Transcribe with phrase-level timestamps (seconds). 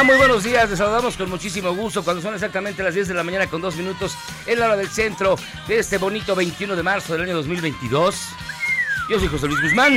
[0.00, 0.16] ¿Cómo le va?
[0.16, 0.68] Muy buenos días.
[0.70, 3.76] Les saludamos con muchísimo gusto cuando son exactamente las 10 de la mañana con dos
[3.76, 4.16] minutos
[4.46, 5.36] en la hora del centro
[5.68, 8.14] de este bonito 21 de marzo del año 2022.
[9.08, 9.94] Yo soy José Luis Guzmán.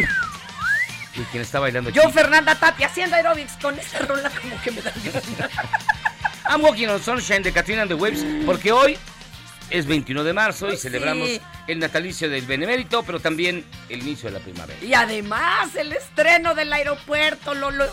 [1.15, 1.99] Y quien está bailando aquí.
[2.01, 4.91] Yo, Fernanda Tapia, haciendo aerobics con esa rola como que me da
[6.49, 8.97] I'm Walking on Sunshine de Katrina and the Waves porque hoy
[9.69, 10.87] es 21 de marzo y Pues sí.
[10.89, 11.29] celebramos
[11.67, 14.77] el natalicio del Benemérito, pero también el inicio de la primavera.
[14.83, 17.85] Y además, el estreno del aeropuerto, lo, lo,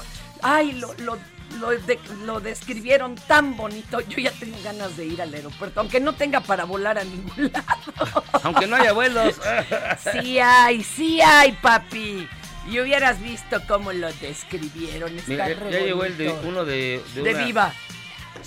[0.42, 1.18] ay, lo, lo,
[1.60, 4.00] lo, de- lo describieron tan bonito.
[4.00, 7.52] Yo ya tengo ganas de ir al aeropuerto, aunque no tenga para volar a ningún
[7.52, 8.24] lado.
[8.42, 9.34] Aunque no haya vuelos.
[10.12, 12.28] Sí hay, sí hay, papi.
[12.68, 15.16] Y hubieras visto cómo lo describieron.
[15.18, 17.72] Está Mira, ya llegó el de uno de, de, De una- Viva.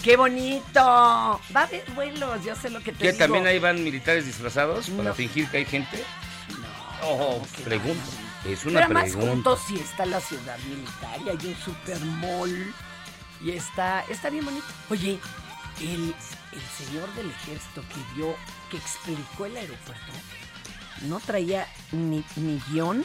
[0.01, 0.79] ¡Qué bonito!
[0.81, 3.17] Va a haber vuelos, yo sé lo que te Que digo.
[3.19, 5.13] también ahí van militares disfrazados para No.
[5.15, 6.03] fingir que hay gente.
[7.03, 8.01] Oh, qué pregunto.
[8.49, 9.31] Es Pero una además pregunta.
[9.31, 12.73] juntos sí está la ciudad militar y hay un super mall
[13.43, 14.65] y está, está bien bonito.
[14.89, 15.19] Oye,
[15.81, 16.15] el,
[16.53, 18.35] el señor del ejército que vio,
[18.71, 20.01] que explicó el aeropuerto,
[21.03, 23.03] no traía ni, ni guion,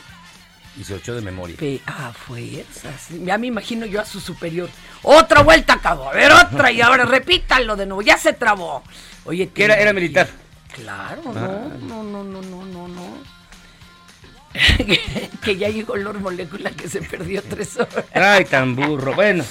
[0.78, 1.56] Y se echó de memoria.
[1.56, 3.08] pe- a fuerzas.
[3.24, 4.68] Ya me imagino yo a su superior.
[5.02, 8.82] Otra vuelta, cabo, a ver otra y ahora repítalo de nuevo, ya se trabó.
[9.24, 10.28] Oye, Que era, era militar.
[10.74, 11.68] Claro, Ah.
[11.80, 13.38] no, no, no, no, no, no, no.
[15.42, 18.04] que ya llegó Lord Molécula que se perdió tres horas.
[18.14, 19.14] Ay, tan burro.
[19.14, 19.44] Bueno.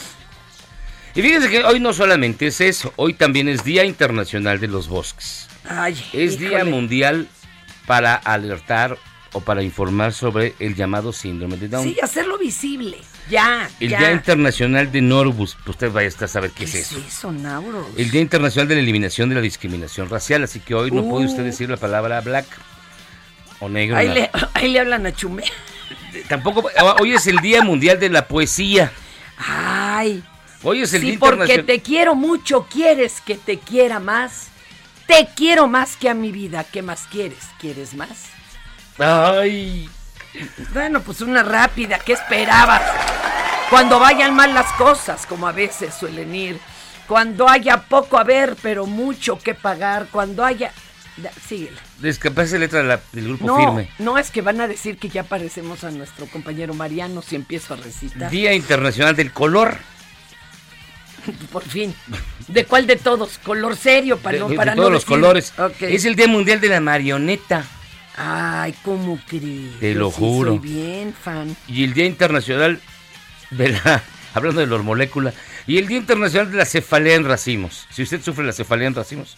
[1.17, 4.87] Y fíjense que hoy no solamente es eso, hoy también es Día Internacional de los
[4.87, 5.47] Bosques.
[5.67, 6.63] Ay, Es Día.
[6.63, 7.27] Mundial
[7.87, 8.97] para alertar
[9.33, 11.83] o para informar sobre el llamado síndrome de Down.
[11.83, 12.97] Sí, hacerlo visible.
[13.31, 13.97] Ya, el ya.
[13.97, 17.03] Día Internacional de Norbus, usted vaya a saber qué, ¿Qué es es eso.
[17.05, 17.87] eso, Nauros?
[17.97, 21.25] El Día Internacional de la Eliminación de la Discriminación Racial, así que hoy no puede
[21.25, 21.45] usted Uh.
[21.45, 22.45] decir la palabra black
[23.59, 23.97] o negro.
[23.97, 25.43] Ahí le, ahí le hablan a Chumé.
[26.29, 26.69] Tampoco,
[27.01, 28.91] hoy es el Día Mundial de la Poesía.
[29.37, 30.23] Ay,
[30.63, 34.47] Hoy es el si Día porque te quiero mucho, quieres que te quiera más.
[35.05, 36.63] Te quiero más que a mi vida.
[36.65, 37.39] ¿Qué más quieres?
[37.59, 38.09] ¿Quieres más?
[38.97, 39.89] Ay,
[40.73, 42.81] Bueno, pues una rápida, ¿qué esperabas?
[43.69, 46.59] Cuando vayan mal las cosas, como a veces suelen ir.
[47.07, 50.07] Cuando haya poco a ver, pero mucho que pagar.
[50.11, 50.71] Cuando haya...
[51.47, 51.79] Síguela.
[51.99, 53.89] descapaz letra de la- del grupo No, firme.
[53.97, 57.73] no es que van a decir que ya parecemos a nuestro compañero Mariano si empiezo
[57.73, 58.29] a recitar.
[58.29, 59.79] Día Internacional del Color.
[61.51, 61.93] Por fin.
[62.47, 63.37] ¿De cuál de todos?
[63.39, 65.53] Color serio para De- no de todos no los decir- colores.
[65.81, 67.65] Es el Día Mundial de la Marioneta
[68.19, 69.79] Ay, ¿cómo crees?
[69.79, 70.51] Te lo sí juro.
[70.51, 71.55] Soy bien fan.
[71.67, 72.81] y el Día Internacional
[73.51, 74.03] de la...
[74.33, 75.33] Hablando de la hormolécula.
[75.67, 77.85] Y el Día Internacional de la Cefalea en Racimos.
[77.91, 79.35] Si usted sufre la cefalea en racimos.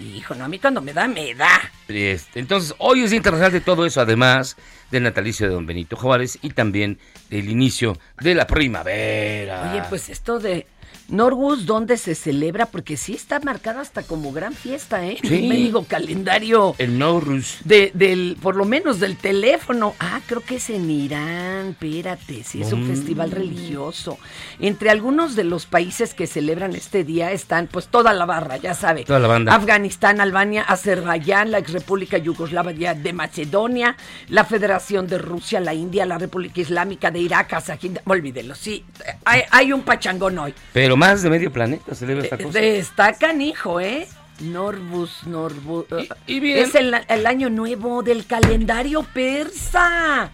[0.00, 1.60] Hijo, no, a mí cuando me da, me da.
[1.88, 4.56] Este, entonces, hoy es Día Internacional de todo eso, además
[4.90, 6.98] del natalicio de don Benito Juárez y también
[7.30, 9.70] del inicio de la primavera.
[9.70, 10.66] Oye, pues esto de
[11.12, 12.66] Norwus, ¿dónde se celebra?
[12.66, 15.18] Porque sí está marcada hasta como gran fiesta, ¿eh?
[15.22, 15.46] Sí.
[15.46, 17.58] Me digo calendario El Nowruz.
[17.64, 19.94] de, del, por lo menos del teléfono.
[20.00, 22.86] Ah, creo que es en Irán, espérate, sí, es un Mm.
[22.88, 24.18] festival religioso.
[24.58, 28.74] Entre algunos de los países que celebran este día están, pues toda la barra, ya
[28.74, 29.04] sabe.
[29.04, 29.54] Toda la banda.
[29.54, 33.96] Afganistán, Albania, Azerbaiyán, la ex República Yugoslava de Macedonia,
[34.28, 38.82] la Federación de Rusia, la India, la República Islámica de Irak, Kazajistán, olvídelo, sí,
[39.26, 40.54] hay, hay un pachangón hoy.
[40.72, 42.58] Pero más de medio planeta celebra esta cosa.
[42.58, 44.06] De- Está canijo, ¿eh?
[44.40, 45.86] Norbus, Norbus.
[46.26, 46.58] Y- y bien.
[46.58, 50.30] Es el, el año nuevo del calendario persa.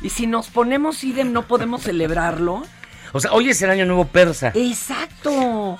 [0.00, 2.62] Y si nos ponemos idem, no podemos celebrarlo.
[3.12, 4.52] O sea, hoy es el año nuevo persa.
[4.54, 5.78] Exacto.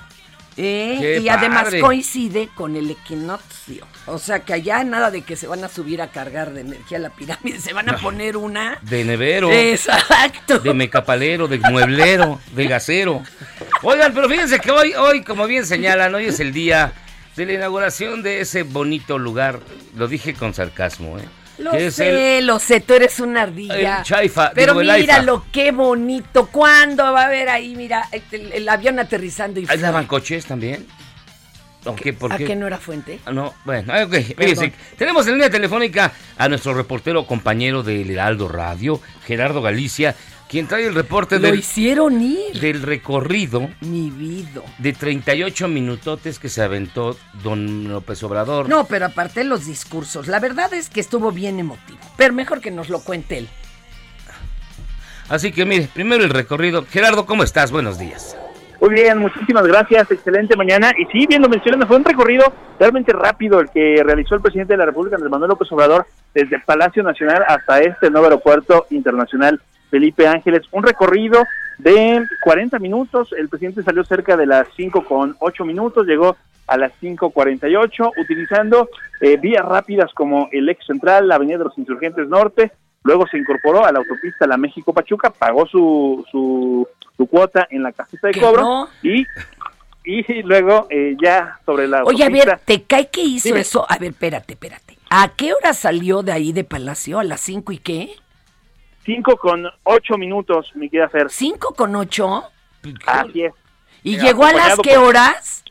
[0.55, 1.19] ¿Eh?
[1.23, 3.87] Y además coincide con el equinoccio.
[4.05, 6.99] O sea que allá nada de que se van a subir a cargar de energía
[6.99, 8.77] la pirámide, se van a poner una.
[8.83, 9.51] De nevero.
[9.51, 10.59] Exacto.
[10.59, 13.23] De mecapalero, de mueblero, de gasero.
[13.83, 16.93] Oigan, pero fíjense que hoy, hoy, como bien señalan, hoy es el día
[17.35, 19.59] de la inauguración de ese bonito lugar.
[19.95, 21.23] Lo dije con sarcasmo, ¿eh?
[21.59, 23.97] Lo que sé, lo sé, tú eres una ardilla.
[23.99, 24.97] el chaifa, Pero digo, aifa.
[24.97, 26.47] míralo, qué bonito.
[26.47, 30.87] ¿Cuándo va a haber ahí, mira, el, el avión aterrizando y ¿Ahí daban coches también?
[31.85, 32.45] Aunque, ¿por ¿A qué?
[32.45, 33.19] qué no era fuente?
[33.25, 34.15] Ah, No, bueno, ok.
[34.37, 40.15] Fíjense, tenemos en línea telefónica a nuestro reportero compañero del Heraldo Radio, Gerardo Galicia,
[40.53, 42.59] quien trae el reporte Lo del, hicieron ir.
[42.61, 44.61] del recorrido Mi vida.
[44.77, 48.69] de 38 minutotes que se aventó don López Obrador.
[48.69, 50.27] No, pero aparte los discursos.
[50.27, 51.97] La verdad es que estuvo bien emotivo.
[52.17, 53.47] Pero mejor que nos lo cuente él.
[55.27, 56.85] Así que mire, primero el recorrido.
[56.87, 57.71] Gerardo, ¿cómo estás?
[57.71, 58.37] Buenos días.
[58.79, 60.91] Muy bien, muchísimas gracias, excelente mañana.
[60.95, 64.73] Y sí, bien lo mencionando, fue un recorrido realmente rápido el que realizó el presidente
[64.73, 69.59] de la República, Andrés Manuel López Obrador, desde Palacio Nacional hasta este nuevo aeropuerto internacional
[69.93, 70.63] Felipe Ángeles.
[70.71, 71.45] Un recorrido
[71.77, 76.35] de 40 minutos, el presidente salió cerca de las 5 con 8 minutos, llegó
[76.65, 78.89] a las 5.48, utilizando
[79.21, 82.71] eh, vías rápidas como el ex central, la Avenida de los Insurgentes Norte,
[83.03, 87.91] luego se incorporó a la autopista La México-Pachuca, pagó su, su, su cuota en la
[87.91, 88.89] casita de ¿Que cobro no?
[89.03, 89.27] y,
[90.05, 93.59] y luego eh, ya sobre la Oye, a ver, ¿te cae que hizo Dime.
[93.59, 93.85] eso?
[93.87, 94.97] A ver, espérate, espérate.
[95.11, 97.19] ¿A qué hora salió de ahí de Palacio?
[97.19, 98.15] ¿A las cinco y qué?
[99.05, 101.29] 5 con 8 minutos, mi querida Fer.
[101.29, 102.43] ¿Cinco con ocho?
[103.05, 103.53] Así es.
[104.03, 105.63] ¿Y llegó a las qué horas?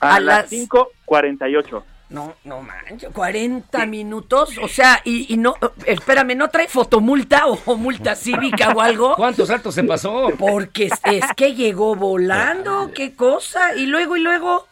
[0.00, 1.82] A, a las las- 5.48.
[2.10, 5.54] No, no manches, 40 minutos, o sea, y, y no,
[5.86, 9.16] espérame, ¿no trae fotomulta o, o multa cívica o algo?
[9.16, 10.28] ¿Cuántos saltos se pasó?
[10.38, 14.68] Porque es, es que llegó volando, qué cosa, y luego, y luego,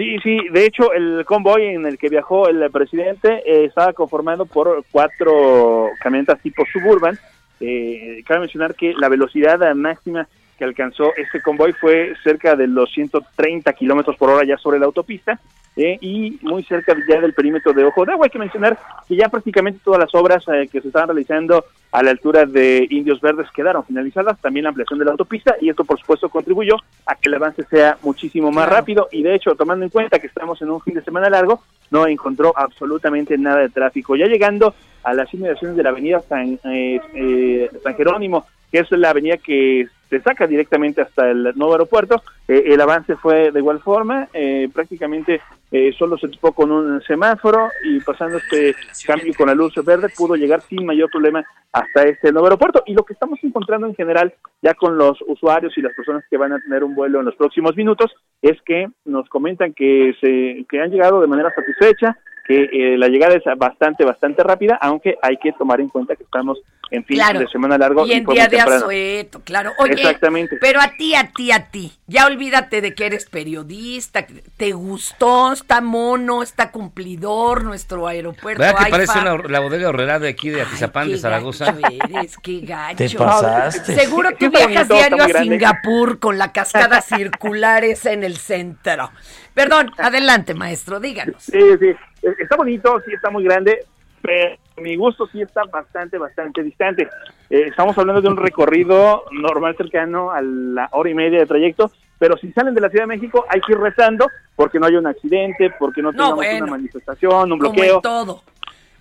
[0.00, 4.46] Sí, sí, de hecho el convoy en el que viajó el presidente eh, estaba conformado
[4.46, 7.18] por cuatro camionetas tipo suburban.
[7.60, 10.26] Eh, cabe mencionar que la velocidad máxima
[10.56, 14.86] que alcanzó este convoy fue cerca de los 130 kilómetros por hora ya sobre la
[14.86, 15.38] autopista
[15.76, 18.26] eh, y muy cerca ya del perímetro de Ojo de Agua.
[18.26, 22.02] Hay que mencionar que ya prácticamente todas las obras eh, que se estaban realizando a
[22.02, 25.84] la altura de Indios Verdes quedaron finalizadas, también la ampliación de la autopista y esto
[25.84, 29.84] por supuesto contribuyó a que el avance sea muchísimo más rápido y de hecho tomando
[29.84, 33.70] en cuenta que estamos en un fin de semana largo, no encontró absolutamente nada de
[33.70, 34.16] tráfico.
[34.16, 38.90] Ya llegando a las inmediaciones de la avenida San, eh, eh, San Jerónimo, que es
[38.92, 43.60] la avenida que se saca directamente hasta el nuevo aeropuerto, eh, el avance fue de
[43.60, 48.74] igual forma, eh, prácticamente eh, solo se topó con un semáforo y pasando este
[49.06, 52.82] cambio con la luz verde pudo llegar sin mayor problema hasta este nuevo aeropuerto.
[52.86, 56.36] Y lo que estamos encontrando en general ya con los usuarios y las personas que
[56.36, 58.10] van a tener un vuelo en los próximos minutos
[58.42, 62.18] es que nos comentan que, se, que han llegado de manera satisfecha,
[62.50, 66.24] que eh, la llegada es bastante, bastante rápida, aunque hay que tomar en cuenta que
[66.24, 66.58] estamos
[66.90, 67.38] en fin Claro.
[67.38, 68.04] de semana largo.
[68.04, 68.76] y en día de temprano.
[68.84, 69.70] asueto, claro.
[69.78, 70.56] Oye, Exactamente.
[70.60, 74.26] pero a ti, a ti, a ti, ya olvídate de que eres periodista,
[74.56, 78.60] te gustó, está mono, está cumplidor nuestro aeropuerto.
[78.60, 78.96] ¿Verdad que AIFA?
[78.96, 81.74] parece una- la bodega horrera de aquí de Ay, Atizapán, qué de Zaragoza?
[82.12, 82.96] eres, qué gacho.
[82.96, 83.94] Te pasaste.
[83.94, 85.50] Seguro tú viajas diario a grande.
[85.50, 89.10] Singapur con la cascada circular esa en el centro.
[89.54, 91.42] Perdón, adelante, maestro, díganos.
[91.42, 91.92] Sí, sí,
[92.22, 93.84] está bonito, sí está muy grande,
[94.22, 97.08] pero mi gusto sí está bastante, bastante distante.
[97.48, 101.90] Eh, estamos hablando de un recorrido normal cercano a la hora y media de trayecto,
[102.18, 104.98] pero si salen de la Ciudad de México hay que ir rezando porque no haya
[104.98, 106.64] un accidente, porque no No, tengamos bueno.
[106.64, 107.96] una manifestación, un Como bloqueo.
[107.96, 108.42] en todo.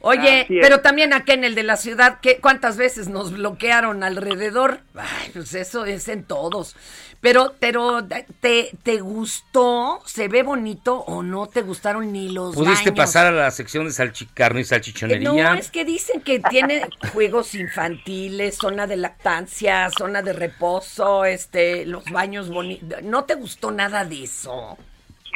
[0.01, 4.81] Oye, pero también acá en el de la ciudad, ¿qué, ¿cuántas veces nos bloquearon alrededor?
[4.95, 6.75] Ay, pues eso es en todos.
[7.21, 8.05] Pero, pero,
[8.39, 10.01] ¿te, te gustó?
[10.05, 12.97] ¿Se ve bonito o no te gustaron ni los ¿Pudiste baños?
[12.97, 15.53] pasar a la sección de salchicarne y Eh, salchichonería?
[15.53, 21.85] No, es que dicen que tiene juegos infantiles, zona de lactancia, zona de reposo, este,
[21.85, 23.03] los baños bonitos.
[23.03, 24.77] ¿No te gustó nada de eso?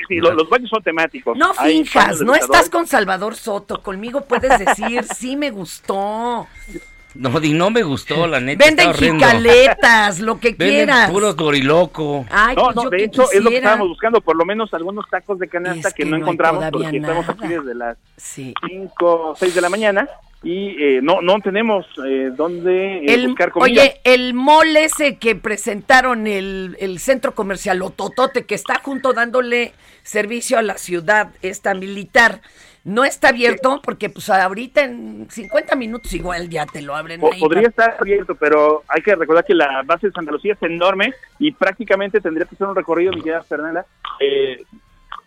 [0.08, 1.38] Sí, lo- los baños son temáticos.
[1.38, 3.82] No Hay finjas, no estás con Salvador Soto.
[3.82, 6.48] Conmigo puedes decir, sí me gustó.
[7.16, 8.66] No, di, no me gustó, la neta.
[8.66, 11.12] Venden jicaletas, lo que Venden quieras.
[11.12, 12.26] puros doriloco.
[12.32, 13.58] Ay, No, pues no, yo de que hecho es lo que quisiera.
[13.58, 16.66] estábamos buscando, por lo menos algunos tacos de canasta Es que, que no no encontramos
[16.72, 17.56] porque estamos aquí nada.
[17.60, 18.54] desde las Sí.
[18.68, 20.10] 5 o 6 de la mañana
[20.46, 23.82] y eh, no no tenemos eh, dónde eh, El, buscar comida.
[23.82, 29.74] oye, el mall ese que presentaron el, el centro comercial Ototote, que está junto dándole
[30.04, 32.42] servicio a la ciudad, esta militar,
[32.84, 37.40] no está abierto porque pues ahorita en 50 minutos igual ya te lo abren ahí.
[37.40, 41.14] podría estar abierto, pero hay que recordar que la base de Santa Lucía es enorme
[41.40, 43.86] y prácticamente tendría que ser un recorrido, mi querida Fernanda,
[44.20, 44.64] eh,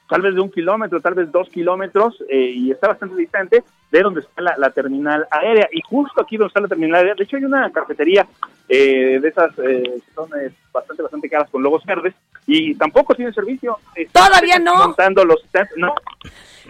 [0.08, 4.00] tal vez de un kilómetro, tal vez dos kilómetros, eh, y está bastante distante de
[4.00, 5.68] donde está la, la terminal aérea.
[5.72, 8.26] Y justo aquí donde está la terminal aérea, de hecho hay una cafetería
[8.68, 12.14] eh, de esas eh, que son eh, bastante, bastante caras con logos verdes,
[12.46, 13.78] y tampoco tiene servicio.
[14.12, 14.76] Todavía no.
[14.76, 15.40] Montando los
[15.76, 15.94] no.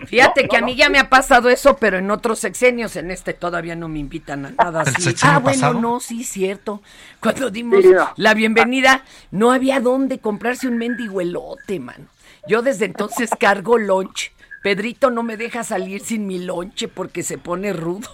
[0.06, 0.78] Fíjate No, que a mí no.
[0.78, 4.44] ya me ha pasado eso, pero en otros sexenios, en este todavía no me invitan
[4.44, 5.14] a nada ¿El así.
[5.22, 5.80] Ah, bueno, pasado?
[5.80, 6.82] no, sí, cierto.
[7.20, 8.10] Cuando dimos Sí, no.
[8.16, 12.06] la bienvenida, no había dónde comprarse un mendigo elote, mano.
[12.46, 14.32] Yo desde entonces cargo lunch.
[14.62, 18.08] Pedrito no me deja salir sin mi lonche porque se pone rudo.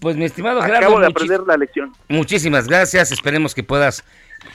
[0.00, 1.92] Pues mi estimado Gerardo, Acabo de aprender la lección.
[2.08, 3.12] muchísimas gracias.
[3.12, 4.02] Esperemos que puedas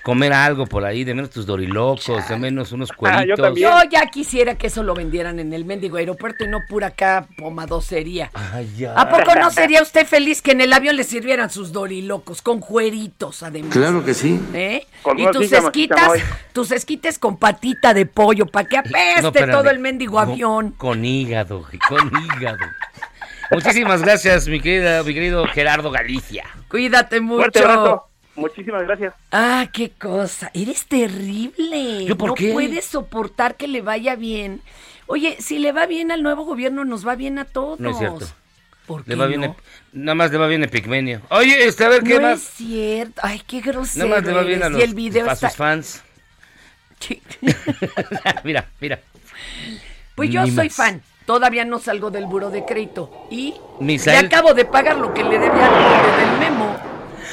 [0.02, 2.98] comer algo por ahí, de menos tus dorilocos, de menos unos Ah, yo
[3.36, 3.40] cueritos.
[3.42, 3.70] también.
[3.70, 7.28] Yo ya quisiera que eso lo vendieran en el mendigo aeropuerto y no pura acá
[7.38, 8.32] pomadocería.
[8.34, 8.94] Ay, ya.
[8.94, 12.60] ¿A poco no sería usted feliz que en el avión le sirvieran sus dorilocos con
[12.60, 13.72] cueritos además?
[13.74, 14.40] Claro que sí.
[14.54, 14.86] ¿Eh?
[15.02, 16.12] Con y tus esquitas,
[16.54, 19.52] tus esquites con patita de pollo, para que apeste No, espérame.
[19.52, 20.72] todo el mendigo avión.
[20.78, 22.66] Con hígado, con hígado.
[23.52, 26.46] Muchísimas gracias, mi querida, mi querido Gerardo Galicia.
[26.70, 28.06] Cuídate Fuerte mucho.
[28.36, 29.14] Muchísimas gracias.
[29.32, 30.50] Ah, qué cosa.
[30.54, 32.06] Eres terrible.
[32.06, 32.52] ¿Yo por no qué?
[32.52, 34.62] puedes soportar que le vaya bien.
[35.08, 37.80] Oye, si le va bien al nuevo gobierno, nos va bien a todos.
[37.80, 38.26] No es cierto.
[38.88, 39.56] ¿Por qué Le va bien, no?
[39.94, 41.22] nada más le va bien el pigmenio.
[41.30, 42.42] Oye, este, a ver qué no más.
[42.42, 43.22] es cierto.
[43.24, 44.08] Ay, qué grosero.
[44.08, 45.50] Nada más le va bien a, los, y el video a está...
[45.50, 46.04] sus fans.
[48.44, 49.00] mira, mira.
[50.16, 50.76] Pues yo Ni soy más.
[50.76, 51.02] fan.
[51.26, 53.28] Todavía no salgo del buro de crédito.
[53.32, 54.20] Y Misael.
[54.22, 56.73] le acabo de pagar lo que le debía al del memo.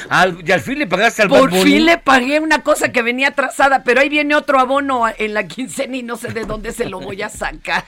[0.09, 3.28] Al, y al fin le pagaste al Por fin le pagué una cosa que venía
[3.28, 6.88] atrasada, pero ahí viene otro abono en la quincena y no sé de dónde se
[6.88, 7.85] lo voy a sacar.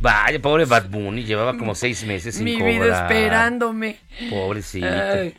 [0.00, 2.72] Vaya, pobre Bad Bunny, llevaba como seis meses sin Mi cobrar.
[2.72, 3.98] vida esperándome.
[4.30, 4.86] Pobrecito.
[4.86, 5.34] Ay.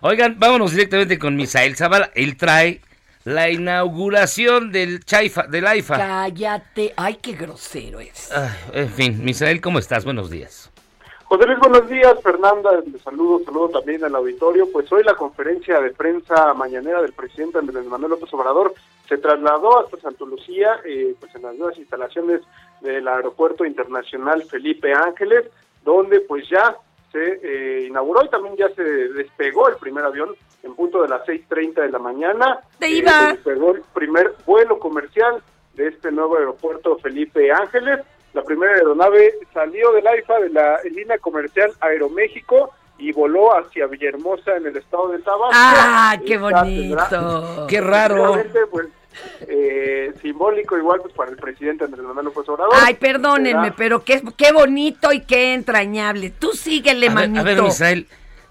[0.00, 2.10] Oigan, vámonos directamente con Misael Zavala.
[2.14, 2.80] Él trae
[3.24, 5.96] la inauguración del Chaifa, del AIFA.
[5.96, 6.92] Cállate.
[6.96, 8.30] Ay, qué grosero eres.
[8.30, 10.04] Ay, en fin, Misael, ¿cómo estás?
[10.04, 10.63] Buenos días.
[11.24, 12.20] José Luis, buenos días.
[12.22, 14.70] Fernanda, les saludo, saludo también al auditorio.
[14.70, 18.74] Pues hoy la conferencia de prensa mañanera del presidente Andrés Manuel López Obrador
[19.08, 22.42] se trasladó hasta Santa Lucía, eh, pues en las nuevas instalaciones
[22.80, 25.46] del Aeropuerto Internacional Felipe Ángeles,
[25.82, 26.76] donde pues ya
[27.10, 31.26] se eh, inauguró y también ya se despegó el primer avión en punto de las
[31.26, 32.60] 6.30 de la mañana.
[32.78, 35.42] ¡Te Eh, se despegó el primer vuelo comercial
[35.74, 38.00] de este nuevo aeropuerto Felipe Ángeles.
[38.34, 44.56] La primera aeronave salió del AIFA de la línea comercial Aeroméxico y voló hacia Villahermosa
[44.56, 45.52] en el estado de Tabasco.
[45.54, 47.66] ¡Ah, qué bonito!
[47.68, 48.36] Qué raro.
[48.72, 48.88] Pues,
[49.48, 52.74] eh, simbólico igual pues para el presidente Andrés Manuel López Obrador.
[52.74, 56.30] Ay, perdónenme, pero qué, qué bonito y qué entrañable.
[56.30, 57.40] Tú síguele, A ver, manito.
[57.40, 58.08] a ver, Misael,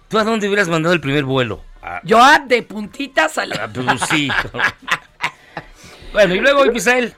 [0.07, 1.61] ¿tú a dónde hubieras mandado el primer vuelo?
[1.81, 3.65] A, Yo ah, de puntitas a la...
[3.65, 4.33] a Pelucito.
[6.13, 7.13] bueno, y luego, Misael.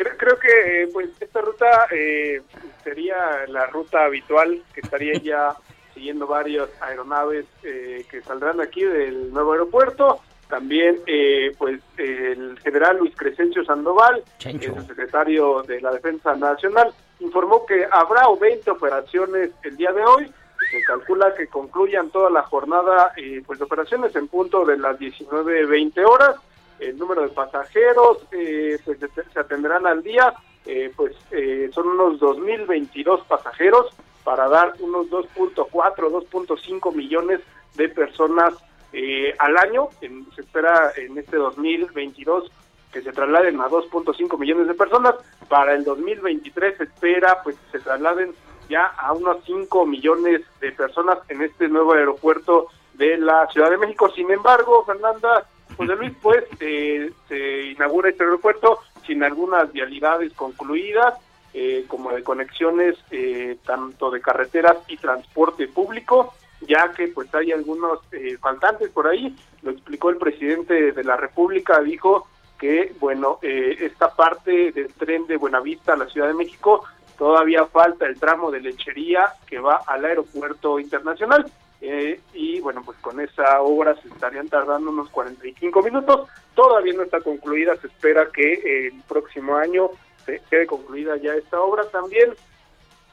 [0.00, 2.40] Creo, creo que eh, pues esta ruta eh,
[2.82, 5.54] sería la ruta habitual que estaría ya
[5.94, 10.22] siguiendo varias aeronaves eh, que saldrán aquí del nuevo aeropuerto.
[10.48, 16.34] También eh, pues el general Luis Crescencio Sandoval, que es el secretario de la Defensa
[16.34, 20.32] Nacional, informó que habrá 20 operaciones el día de hoy.
[20.70, 26.04] Se calcula que concluyan toda la jornada eh, pues operaciones en punto de las 19.20
[26.06, 26.36] horas
[26.80, 28.98] el número de pasajeros eh, pues
[29.32, 30.34] se, atenderán al día,
[30.66, 33.94] eh, pues eh, son unos 2.022 pasajeros
[34.24, 37.40] para dar unos 2.4, 2.5 millones
[37.76, 38.54] de personas
[38.92, 39.88] eh, al año.
[40.00, 42.50] En- se espera en este 2022
[42.92, 45.14] que se trasladen a 2.5 millones de personas.
[45.48, 48.34] Para el 2023 se espera pues que se trasladen
[48.68, 53.78] ya a unos 5 millones de personas en este nuevo aeropuerto de la Ciudad de
[53.78, 54.10] México.
[54.10, 55.46] Sin embargo, Fernanda,
[55.76, 61.14] José Luis, pues eh, se inaugura este aeropuerto sin algunas vialidades concluidas,
[61.52, 67.52] eh, como de conexiones eh, tanto de carreteras y transporte público, ya que pues hay
[67.52, 69.34] algunos eh, faltantes por ahí.
[69.62, 75.26] Lo explicó el presidente de la República, dijo que, bueno, eh, esta parte del tren
[75.26, 76.84] de Buenavista a la Ciudad de México
[77.16, 81.50] todavía falta el tramo de lechería que va al aeropuerto internacional.
[81.82, 86.28] Eh, y bueno, pues con esa obra se estarían tardando unos 45 minutos.
[86.54, 89.90] Todavía no está concluida, se espera que el próximo año
[90.26, 91.84] se quede concluida ya esta obra.
[91.90, 92.34] También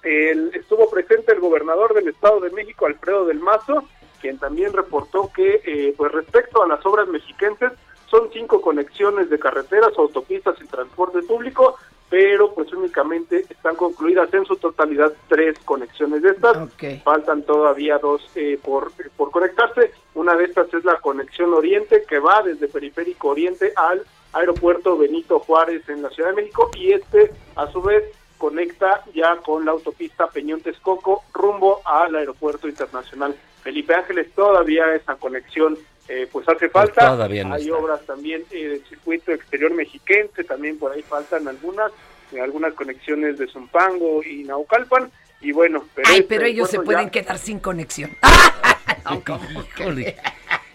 [0.04, 3.84] el- estuvo presente el gobernador del Estado de México, Alfredo del Mazo,
[4.22, 7.72] quien también reportó que, eh, pues respecto a las obras mexiquenses,
[8.10, 11.78] son cinco conexiones de carreteras, autopistas y transporte público,
[12.10, 16.74] pero pues únicamente están concluidas en su totalidad tres conexiones de estas.
[17.04, 19.92] Faltan todavía dos eh, por, por conectarse.
[20.14, 25.40] Una de estas es la conexión oriente que va desde Periférico Oriente al aeropuerto Benito
[25.40, 28.04] Juárez en la Ciudad de México y este a su vez
[28.38, 34.32] conecta ya con la autopista Peñón Texcoco rumbo al aeropuerto internacional Felipe Ángeles.
[34.34, 35.78] Todavía esa conexión
[36.10, 37.08] eh, pues hace falta.
[37.08, 37.76] todavía no Hay está.
[37.78, 41.92] obras también eh, del circuito exterior mexiquense, también por ahí faltan algunas,
[42.32, 45.12] eh, algunas conexiones de Zumpango y Naucalpan.
[45.42, 48.12] Y bueno, pero Ay, este pero ellos se pueden ya- quedar sin conexión.
[49.78, 50.16] Híjole.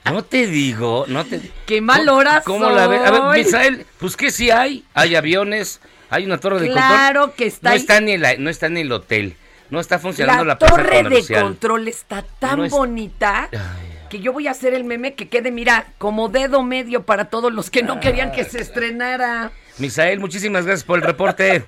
[0.04, 3.00] No te digo, no te Qué mal hora ¿Cómo la ves?
[3.02, 3.44] A ver.
[3.44, 6.84] Misael, pues que sí hay, hay aviones, hay una torre de control.
[6.88, 7.80] Claro que está No ahí.
[7.80, 9.36] está ni la- no está en el hotel,
[9.70, 11.42] no está funcionando la, La plaza torre de comercial.
[11.44, 13.48] control está tan No es- bonita
[14.12, 17.50] que yo voy a hacer el meme que quede, mira, como dedo medio para todos
[17.50, 19.52] los que no querían que se estrenara.
[19.78, 21.64] Misael, muchísimas gracias por el reporte.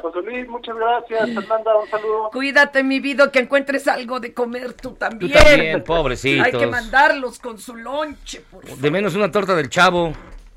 [0.00, 1.20] José Luis, muchas gracias.
[1.34, 2.30] Fernanda, un saludo.
[2.32, 5.32] Cuídate, mi vida, que encuentres algo de comer tú también.
[5.32, 6.46] también, pobrecitos.
[6.46, 8.78] Hay que mandarlos con su lonche, por favor.
[8.78, 10.12] De menos una torta del chavo.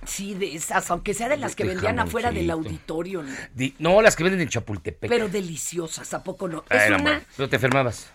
[0.05, 3.23] Sí, de esas, aunque sea de las que vendían afuera del auditorio.
[3.23, 3.31] ¿no?
[3.55, 5.09] Di- no, las que venden en Chapultepec.
[5.09, 6.63] Pero deliciosas, ¿a poco no?
[6.69, 7.23] Ay, Es no, una...
[7.35, 8.11] Pero te enfermabas,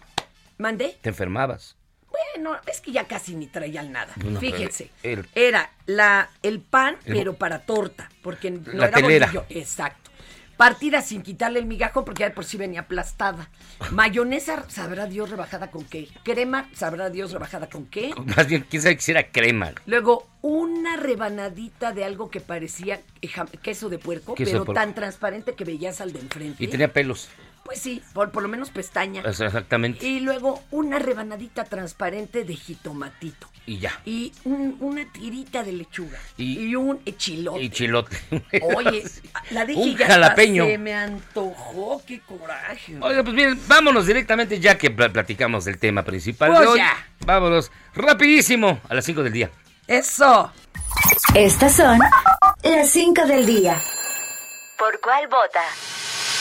[0.57, 0.97] ¿Mandé?
[1.01, 1.75] te enfermabas.
[2.35, 4.13] Bueno, es que ya casi ni traían nada.
[4.17, 4.91] Bueno, Fíjense.
[5.03, 9.27] el- Era la, el pan, El- pero para torta, porque no La era telera.
[9.27, 9.47] bolillo.
[9.51, 10.09] Exacto.
[10.57, 13.49] Partida sin quitarle el migajo porque ya de por sí venía aplastada.
[13.93, 16.09] Mayonesa, sabrá Dios rebajada con qué.
[16.25, 18.13] Crema, sabrá Dios rebajada con qué.
[18.37, 19.73] Más bien, quién sabe que era crema.
[19.87, 23.29] Luego, una rebanadita de algo que parecía eh,
[23.63, 24.81] queso de puerco, Queso de pero puerco.
[24.81, 26.65] tan transparente que veías al de enfrente.
[26.65, 27.29] Y tenía pelos.
[27.69, 29.21] Pues sí, por, por lo menos pestaña.
[29.27, 30.07] Exactamente.
[30.07, 33.47] Y luego una rebanadita transparente de jitomatito.
[33.67, 33.93] Y ya.
[34.07, 36.19] Y un- una tirita de lechuga.
[36.39, 37.61] Y- Y, un chilote.
[37.61, 38.17] Y chilote.
[38.75, 39.05] Oye,
[39.51, 40.65] la dije Un y hasta jalapeño.
[40.65, 42.97] se me antojó, qué coraje.
[43.03, 46.79] Oiga, pues bien, vámonos directamente ya que pla- platicamos del tema principal de Pues hoy.
[46.79, 47.07] ya.
[47.27, 49.51] Vámonos rapidísimo a las 5 del día.
[49.87, 50.51] Eso.
[51.35, 51.99] Estas son
[52.63, 53.79] las 5 del día.
[54.79, 55.61] ¿Por cuál vota?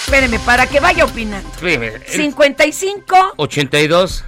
[0.08, 1.50] Espéreme, para que vaya opinando.
[1.50, 4.24] Espérame, el 55 82,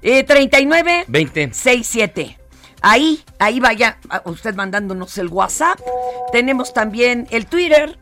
[0.00, 1.52] eh, 39 20.
[1.52, 2.38] 67.
[2.80, 5.80] Ahí, ahí vaya usted mandándonos el WhatsApp.
[6.30, 7.98] Tenemos también el Twitter,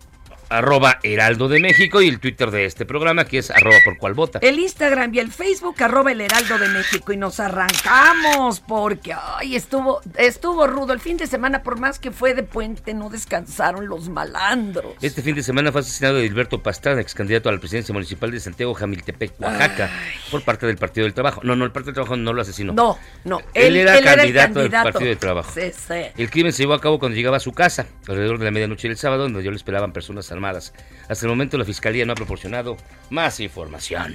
[0.58, 4.14] arroba Heraldo de México y el Twitter de este programa que es arroba por cual
[4.14, 4.38] vota.
[4.42, 7.12] el Instagram y el Facebook, arroba el Heraldo de México.
[7.12, 10.92] Y nos arrancamos porque, ay, estuvo, estuvo rudo.
[10.92, 14.94] El fin de semana, por más que fue de puente, no descansaron los malandros.
[15.02, 18.40] Este fin de semana fue asesinado Edilberto Pastrana, ex candidato a la presidencia municipal de
[18.40, 19.90] Santiago Jamiltepec, Oaxaca,
[20.30, 21.40] por parte del Partido del Trabajo.
[21.42, 22.72] No, no, el Partido del Trabajo no lo asesinó.
[22.72, 23.40] No, no.
[23.54, 25.50] Él, era, el candidato del Partido del Trabajo.
[25.52, 25.94] Sí, sí.
[26.16, 28.88] El crimen se llevó a cabo cuando llegaba a su casa, alrededor de la medianoche
[28.88, 30.43] del sábado, donde yo le esperaban personas armadas.
[30.50, 32.76] Hasta el momento la fiscalía no ha proporcionado
[33.10, 34.14] más información.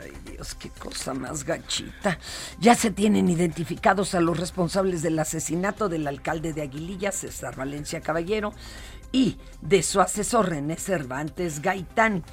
[0.00, 2.18] Ay, Dios, qué cosa más gachita.
[2.60, 8.00] Ya se tienen identificados a los responsables del asesinato del alcalde de Aguililla, César Valencia
[8.00, 8.52] Caballero,
[9.12, 12.24] y de su asesor René Cervantes Gaitán.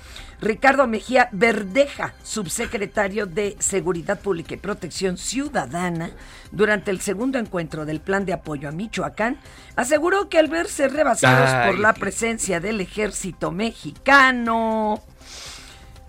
[0.41, 6.11] Ricardo Mejía Verdeja, subsecretario de Seguridad Pública y Protección Ciudadana,
[6.51, 9.37] durante el segundo encuentro del Plan de Apoyo a Michoacán,
[9.75, 15.03] aseguró que al verse rebasados Ay, por la presencia del ejército mexicano,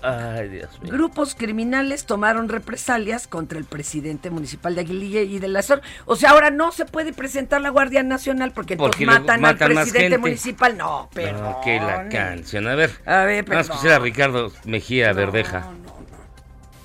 [0.03, 0.93] Ay, Dios mío.
[0.93, 5.83] Grupos criminales tomaron represalias contra el presidente municipal de Aguililla y de la Azor.
[6.07, 9.69] O sea, ahora no se puede presentar la Guardia Nacional porque, Porque entonces matan, matan
[9.69, 10.77] al más presidente municipal.
[10.77, 11.39] No, pero.
[11.41, 12.67] No, que la canción.
[12.67, 13.77] A ver, A ver, vamos a perdón.
[13.77, 15.69] escuchar a Ricardo Mejía Verdeja.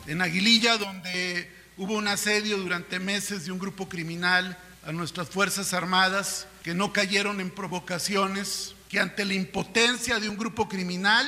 [0.08, 5.74] en Aguililla, donde hubo un asedio durante meses de un grupo criminal a nuestras Fuerzas
[5.74, 11.26] Armadas que no cayeron en provocaciones, que ante la impotencia de un grupo criminal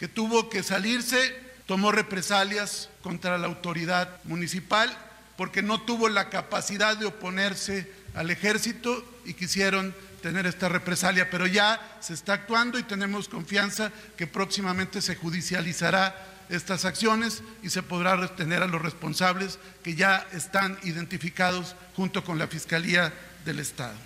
[0.00, 1.36] que tuvo que salirse,
[1.66, 4.88] tomó represalias contra la autoridad municipal
[5.36, 11.46] porque no tuvo la capacidad de oponerse al ejército y quisieron tener esta represalia, pero
[11.46, 16.16] ya se está actuando y tenemos confianza que próximamente se judicializará
[16.48, 22.38] estas acciones y se podrá retener a los responsables que ya están identificados junto con
[22.38, 23.12] la Fiscalía
[23.44, 23.96] del Estado.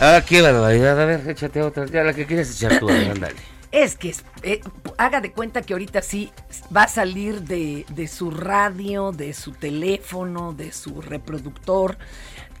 [0.00, 0.98] Ah, qué barbaridad.
[0.98, 1.84] A ver, échate otra.
[1.86, 3.51] Ya la que quieres echar tú, ándale.
[3.72, 4.60] Es que eh,
[4.98, 6.30] haga de cuenta que ahorita sí
[6.74, 11.96] va a salir de, de su radio, de su teléfono, de su reproductor.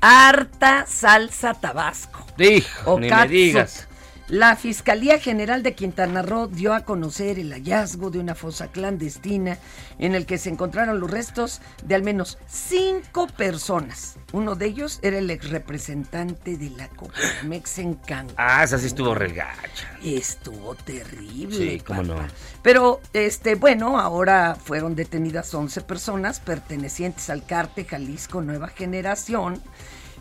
[0.00, 2.26] Harta salsa tabasco.
[2.36, 3.86] Dijo, ni me digas.
[4.32, 9.58] La Fiscalía General de Quintana Roo dio a conocer el hallazgo de una fosa clandestina
[9.98, 14.16] en el que se encontraron los restos de al menos cinco personas.
[14.32, 18.34] Uno de ellos era el ex representante de la Coparmex en Cancún.
[18.38, 19.98] Ah, esa sí estuvo regacha.
[20.02, 21.54] Estuvo terrible.
[21.54, 22.16] Sí, cómo no.
[22.62, 29.60] Pero, este, bueno, ahora fueron detenidas 11 personas pertenecientes al cártel Jalisco Nueva Generación.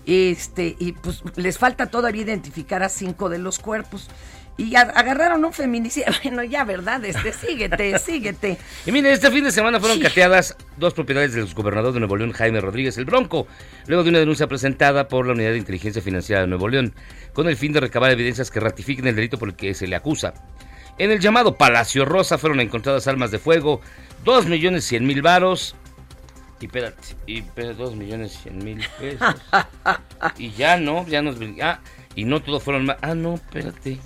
[0.06, 4.10] Este, y pues les falta todavía identificar a cinco de los cuerpos.
[4.58, 6.08] Y agarraron un feminicida.
[6.24, 7.04] Bueno, ya, ¿verdad?
[7.06, 8.58] Este, síguete, síguete.
[8.86, 10.04] Y mire, este fin de semana fueron Sí.
[10.04, 13.48] cateadas dos propiedades del gobernador de Nuevo León, Jaime Rodríguez el Bronco,
[13.88, 16.94] luego de una denuncia presentada por la Unidad de Inteligencia Financiera de Nuevo León,
[17.34, 19.96] con el fin de recabar evidencias que ratifiquen el delito por el que se le
[19.96, 20.34] acusa.
[20.98, 23.82] En el llamado Palacio Rosa fueron encontradas armas de fuego,
[24.26, 25.76] 2 millones 100 mil varos.
[26.62, 29.36] Y espérate, y espérate, 2 millones 100 mil pesos.
[30.38, 31.36] y ya no, ya nos.
[31.62, 31.80] Ah,
[32.16, 32.98] y no todos fueron más.
[33.02, 33.98] Ah, no, espérate.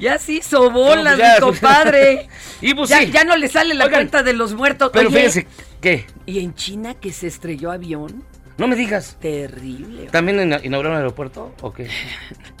[0.00, 1.34] Ya se hizo bolas, No, pues ya.
[1.34, 2.28] mi compadre.
[2.62, 3.10] Y pues ya, sí.
[3.10, 4.90] ya no le sale la Oigan, cuenta de los muertos.
[4.92, 5.46] Pero Oye, fíjense,
[5.80, 6.06] ¿qué?
[6.24, 8.24] ¿Y en China que se estrelló avión?
[8.56, 9.16] No me digas.
[9.20, 10.06] Terrible.
[10.06, 11.88] ¿También ina- inauguraron el aeropuerto o qué?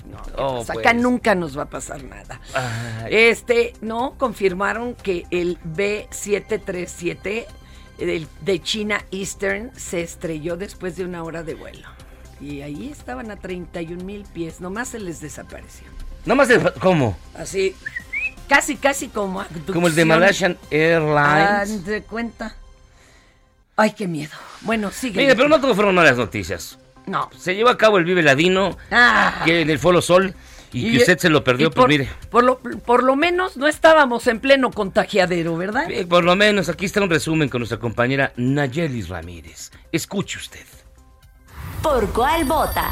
[0.08, 0.96] No, Oh, pues acá pues.
[1.02, 2.40] nunca nos va a pasar nada.
[2.54, 3.08] Ay.
[3.14, 7.46] Este, no, confirmaron que el B737 del-
[7.98, 11.88] de China Eastern se estrelló después de una hora de vuelo.
[12.40, 15.88] Y ahí estaban a 31 mil pies, nomás se les desapareció.
[16.24, 16.60] Nomás de...
[16.80, 17.18] ¿Cómo?
[17.34, 17.74] Así,
[18.48, 20.04] casi, casi como Como el de.
[20.04, 21.50] Malaysian Airlines.
[21.50, 22.54] Haz de cuenta.
[23.76, 24.32] Ay, qué miedo.
[24.62, 25.20] Bueno, sigue.
[25.20, 26.78] Mire, pero no todo fueron malas noticias.
[27.06, 27.30] No.
[27.36, 29.42] Se llevó a cabo el Vive Ladino, Ah.
[29.44, 30.34] que en el Foro Sol,
[30.72, 32.08] y, que usted se lo perdió, pues por, mire.
[32.30, 35.90] Por lo, por lo menos no estábamos en pleno contagiadero, ¿verdad?
[35.90, 39.70] eh, Por lo menos aquí está un resumen con nuestra compañera Nayeli Ramírez.
[39.92, 40.66] Escuche usted.
[41.82, 42.90] ¿Por cuál vota?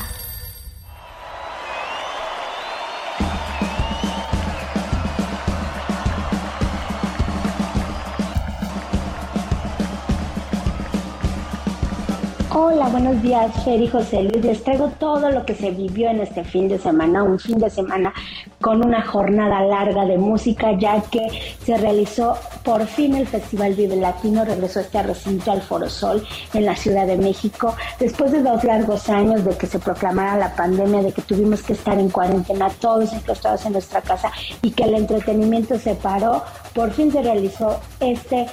[13.02, 14.42] Buenos días, Fer y José Luis.
[14.42, 17.68] Les traigo todo lo que se vivió en este fin de semana, un fin de
[17.68, 18.14] semana
[18.58, 21.28] con una jornada larga de música, ya que
[21.62, 26.64] se realizó por fin el Festival Vive Latino, regresó este recinto al Foro Sol en
[26.64, 31.02] la Ciudad de México, después de dos largos años de que se proclamara la pandemia,
[31.02, 34.32] de que tuvimos que estar en cuarentena todos enclaustrados en nuestra casa
[34.62, 36.42] y que el entretenimiento se paró,
[36.74, 38.46] por fin se realizó este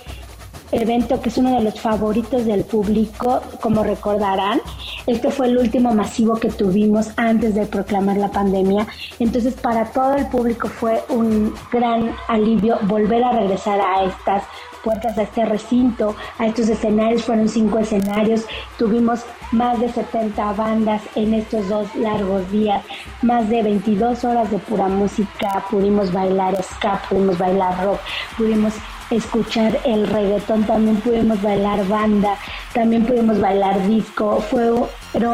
[0.74, 4.62] evento que es uno de los favoritos del público, como recordarán.
[5.08, 8.88] Este fue el último masivo que tuvimos antes de proclamar la pandemia.
[9.20, 14.44] Entonces, para todo el público fue un gran alivio volver a regresar a estas
[14.84, 17.24] puertas, a este recinto, a estos escenarios.
[17.24, 18.46] Fueron cinco escenarios.
[18.78, 22.84] Tuvimos más de 70 bandas en estos dos largos días,
[23.22, 25.64] más de 22 horas de pura música.
[25.70, 28.00] Pudimos bailar ska, pudimos bailar rock,
[28.38, 28.74] pudimos
[29.10, 32.36] escuchar el reggaetón, también pudimos bailar banda,
[32.74, 34.72] también pudimos bailar disco, fue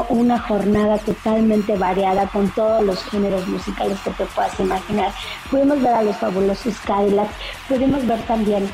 [0.10, 5.12] una jornada totalmente variada con todos los géneros musicales que te puedas imaginar.
[5.50, 7.32] Pudimos ver a los fabulosos Cadillacs,
[7.68, 8.70] pudimos ver también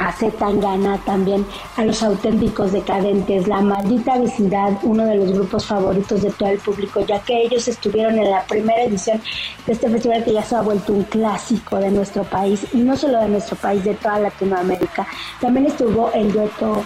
[0.00, 6.22] a Zetangana, también a los auténticos decadentes, la maldita vecindad, uno de los grupos favoritos
[6.22, 9.20] de todo el público, ya que ellos estuvieron en la primera edición
[9.66, 12.96] de este festival que ya se ha vuelto un clásico de nuestro país, y no
[12.96, 15.06] solo de nuestro país, de toda Latinoamérica.
[15.40, 16.82] También estuvo el dueto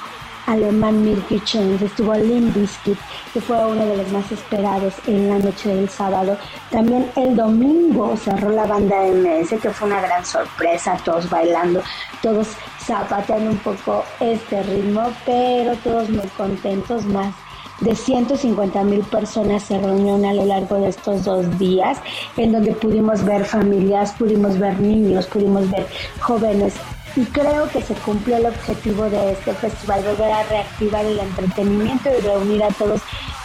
[0.47, 2.99] alemán Milky Chance, estuvo Limp Bizkit,
[3.33, 6.37] que fue uno de los más esperados en la noche del sábado.
[6.71, 11.83] También el domingo cerró la banda MS, que fue una gran sorpresa, todos bailando,
[12.23, 12.49] todos
[12.81, 17.35] zapateando un poco este ritmo, pero todos muy contentos, más
[17.81, 21.99] de 150 mil personas se reunieron a lo largo de estos dos días,
[22.37, 25.87] en donde pudimos ver familias, pudimos ver niños, pudimos ver
[26.21, 26.75] jóvenes
[27.17, 32.11] y creo que se cumplió el objetivo de este festival, volver a reactivar el entretenimiento
[32.11, 33.01] y reunir a todos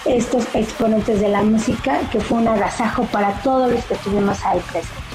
[0.06, 4.60] estos exponentes de la música, que fue un agasajo para todos los que estuvimos ahí
[4.72, 5.10] presentes.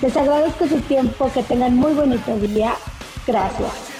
[0.00, 2.74] Les agradezco su tiempo, que tengan muy bonito día.
[3.24, 3.91] Gracias.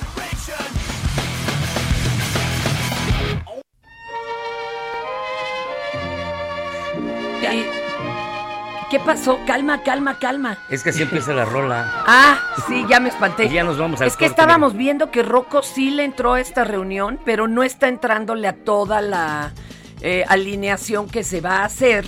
[8.93, 9.39] ¿Qué pasó?
[9.47, 10.59] Calma, calma, calma.
[10.69, 12.05] Es que así empieza la rola.
[12.07, 13.47] Ah, sí, ya me espanté.
[13.47, 16.35] Y ya nos vamos al Es que corte, estábamos viendo que Rocco sí le entró
[16.35, 19.55] a esta reunión, pero no está entrándole a toda la
[20.03, 22.05] eh, alineación que se va a hacer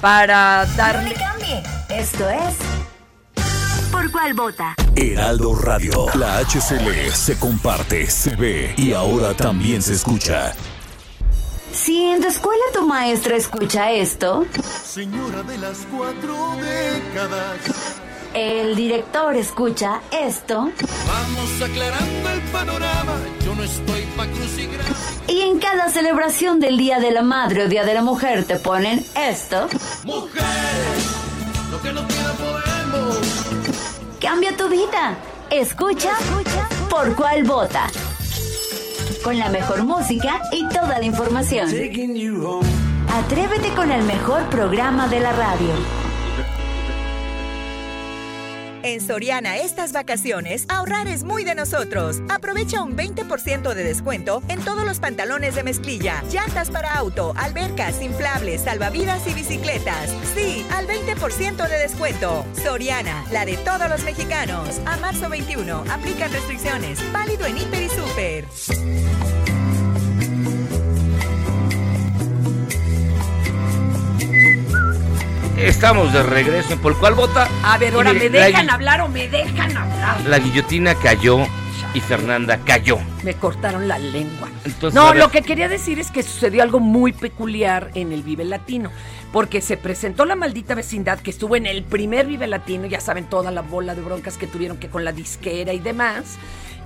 [0.00, 1.14] para darle...
[1.88, 2.56] Esto es
[3.92, 4.74] ¿Por cuál vota?
[4.96, 6.06] Heraldo Radio.
[6.14, 10.52] La HCL se comparte, se ve y ahora también se escucha.
[11.72, 14.46] Si en tu escuela tu maestra escucha esto,
[14.84, 17.58] Señora de las cuatro décadas.
[18.34, 20.70] el director escucha esto,
[21.06, 23.12] Vamos aclarando el panorama.
[23.44, 24.26] Yo no estoy pa'
[25.26, 28.56] y en cada celebración del Día de la Madre o Día de la Mujer te
[28.56, 29.68] ponen esto,
[30.04, 31.04] Mujeres,
[31.70, 33.18] lo que no queda podemos.
[34.20, 35.16] cambia tu vida.
[35.50, 36.12] Escucha,
[36.90, 37.86] por cuál vota.
[39.22, 41.68] Con la mejor música y toda la información.
[43.10, 46.07] Atrévete con el mejor programa de la radio.
[48.82, 52.20] En Soriana estas vacaciones, ahorrar es muy de nosotros.
[52.28, 58.00] Aprovecha un 20% de descuento en todos los pantalones de mezclilla, llantas para auto, albercas,
[58.00, 60.10] inflables, salvavidas y bicicletas.
[60.34, 62.44] Sí, al 20% de descuento.
[62.62, 64.80] Soriana, la de todos los mexicanos.
[64.86, 67.00] A marzo 21, aplican restricciones.
[67.12, 69.47] Válido en Hiper y Super.
[75.58, 77.48] Estamos de regreso Por cuál vota.
[77.64, 80.20] A ver, ahora, ¿me dejan hablar o me dejan hablar?
[80.24, 81.38] La guillotina cayó
[81.94, 82.98] y Fernanda cayó.
[83.24, 84.48] Me cortaron la lengua.
[84.64, 88.44] Entonces, no, lo que quería decir es que sucedió algo muy peculiar en el Vive
[88.44, 88.90] Latino,
[89.32, 93.24] porque se presentó la maldita vecindad que estuvo en el primer Vive Latino, ya saben
[93.24, 96.38] toda la bola de broncas que tuvieron que con la disquera y demás.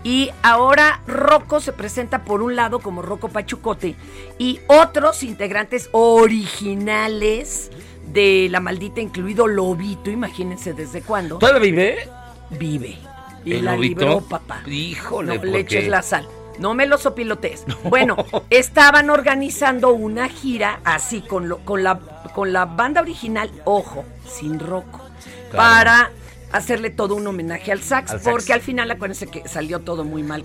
[0.04, 3.94] Y ahora Rocco se presenta por un lado como Rocco Pachucote
[4.38, 7.70] y otros integrantes originales
[8.12, 11.38] de la maldita, incluido Lobito, imagínense desde cuándo.
[11.38, 12.08] ¿Todavía vive?
[12.50, 12.98] Vive.
[13.44, 14.00] Y ¿El la Lobito?
[14.00, 14.62] libró papá.
[14.66, 16.28] Híjole, No ¿por le eches la sal.
[16.58, 17.64] No me lo sopilotees.
[17.84, 18.16] Bueno,
[18.50, 21.98] estaban organizando una gira así con, lo- con, la,
[22.34, 24.84] con la banda original, ojo, sin Claro.
[25.56, 26.10] para
[26.52, 28.30] hacerle todo un homenaje al sax, Al sax.
[28.30, 30.44] porque al final acuérdense que salió todo muy mal.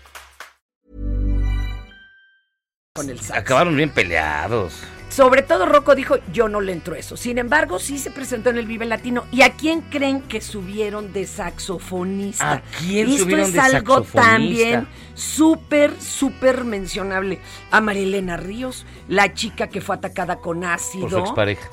[2.93, 3.39] Con el sax.
[3.39, 4.73] Acabaron bien peleados.
[5.07, 7.15] Sobre todo Rocco dijo, yo no le entro eso.
[7.15, 9.23] Sin embargo, sí se presentó en el Vive Latino.
[9.31, 12.51] ¿Y a quién creen que subieron de saxofonista?
[12.51, 14.21] ¿A quién Esto subieron es de algo saxofonista?
[14.21, 17.39] también súper, súper mencionable.
[17.71, 21.07] A Marilena Ríos, la chica que fue atacada con ácido.
[21.07, 21.69] Por su expareja.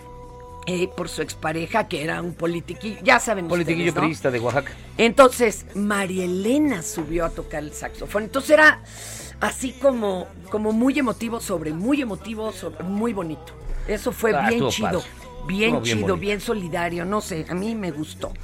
[0.71, 2.99] Eh, por su expareja, que era un politiquillo.
[3.03, 4.01] Ya saben Politiquillo ustedes, ¿no?
[4.03, 4.73] periodista de Oaxaca.
[4.99, 8.25] Entonces, María Elena subió a tocar el saxofón.
[8.25, 8.83] Entonces era
[9.41, 13.55] así como, como muy emotivo sobre muy emotivo sobre muy bonito.
[13.87, 15.01] Eso fue Ah, bien chido.
[15.01, 15.05] padre.
[15.47, 16.17] Bien chido, bonito.
[16.19, 18.35] bien solidario, no sé, a mí me gustó.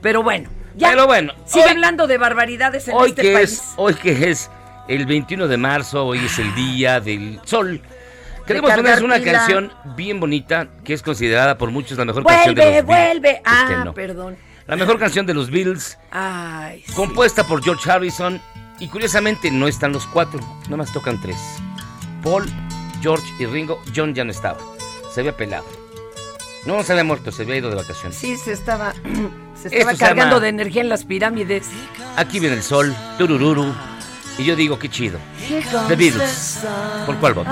[0.00, 0.88] Pero bueno, ya.
[0.88, 3.52] Pero bueno, Sigue hoy- hablando de barbaridades en Hoy este que país.
[3.52, 4.50] es, hoy que es
[4.88, 7.82] el 21 de marzo, hoy es el día del sol.
[8.46, 9.32] Queremos ponerles una pila.
[9.32, 13.20] canción bien bonita que es considerada por muchos la mejor canción de Vuelve, los Beatles.
[13.22, 13.42] vuelve.
[13.44, 13.94] Ah, que no.
[13.94, 14.36] perdón.
[14.66, 18.40] La mejor canción de los Beatles, Ay, compuesta por George Harrison
[18.80, 21.36] y curiosamente no están los cuatro, nomás tocan tres.
[22.22, 22.46] Paul,
[23.02, 24.58] George y Ringo, John ya no estaba,
[25.12, 25.66] se había pelado.
[26.64, 28.16] No se había muerto, se había ido de vacaciones.
[28.16, 28.92] sí, se estaba,
[29.54, 31.68] se Esto estaba se cargando llama- de energía en las pirámides.
[32.16, 33.74] Aquí viene el sol, turururu,
[34.38, 35.18] y yo digo qué chido.
[35.88, 36.60] The Beatles,
[37.06, 37.50] ¿por cuál voto?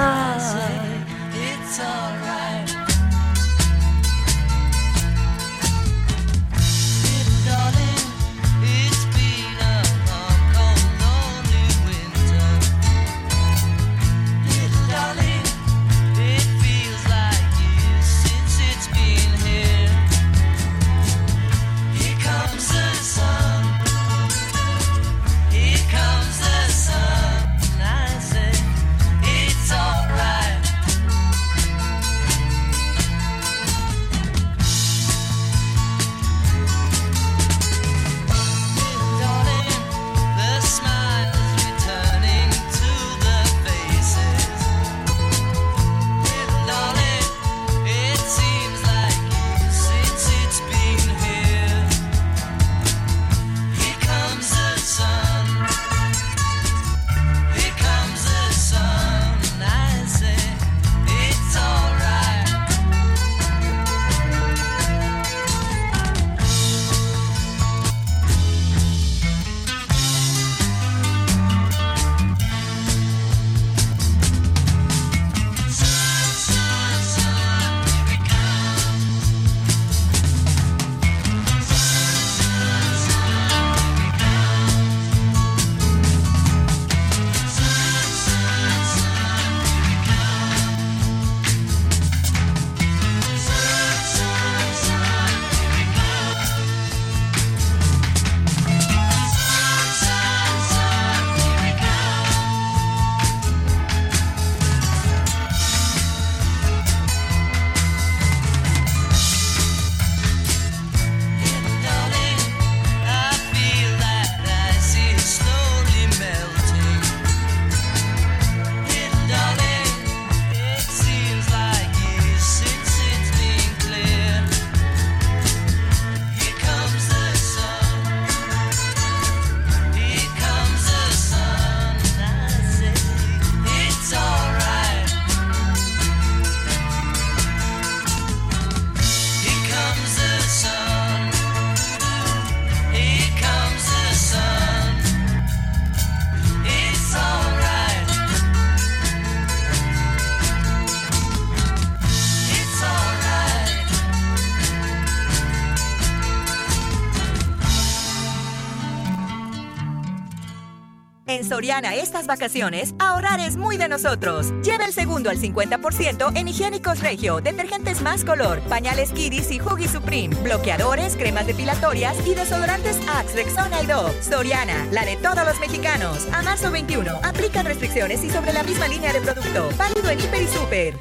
[161.27, 164.53] En Soriana estas vacaciones, ahorrar es muy de nosotros.
[164.65, 169.87] Lleva el segundo al 50% en higiénicos Regio, detergentes más color, pañales Kidis y Huggy
[169.87, 174.21] Supreme, bloqueadores, cremas depilatorias y desodorantes Axe, Rexona y Dove.
[174.21, 176.27] Soriana, la de todos los mexicanos.
[176.33, 179.69] A marzo 21, aplican restricciones y sobre la misma línea de producto.
[179.79, 180.95] Válido en Hiper y Super.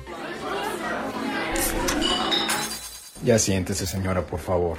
[3.24, 4.78] Ya siéntese, señora, por favor.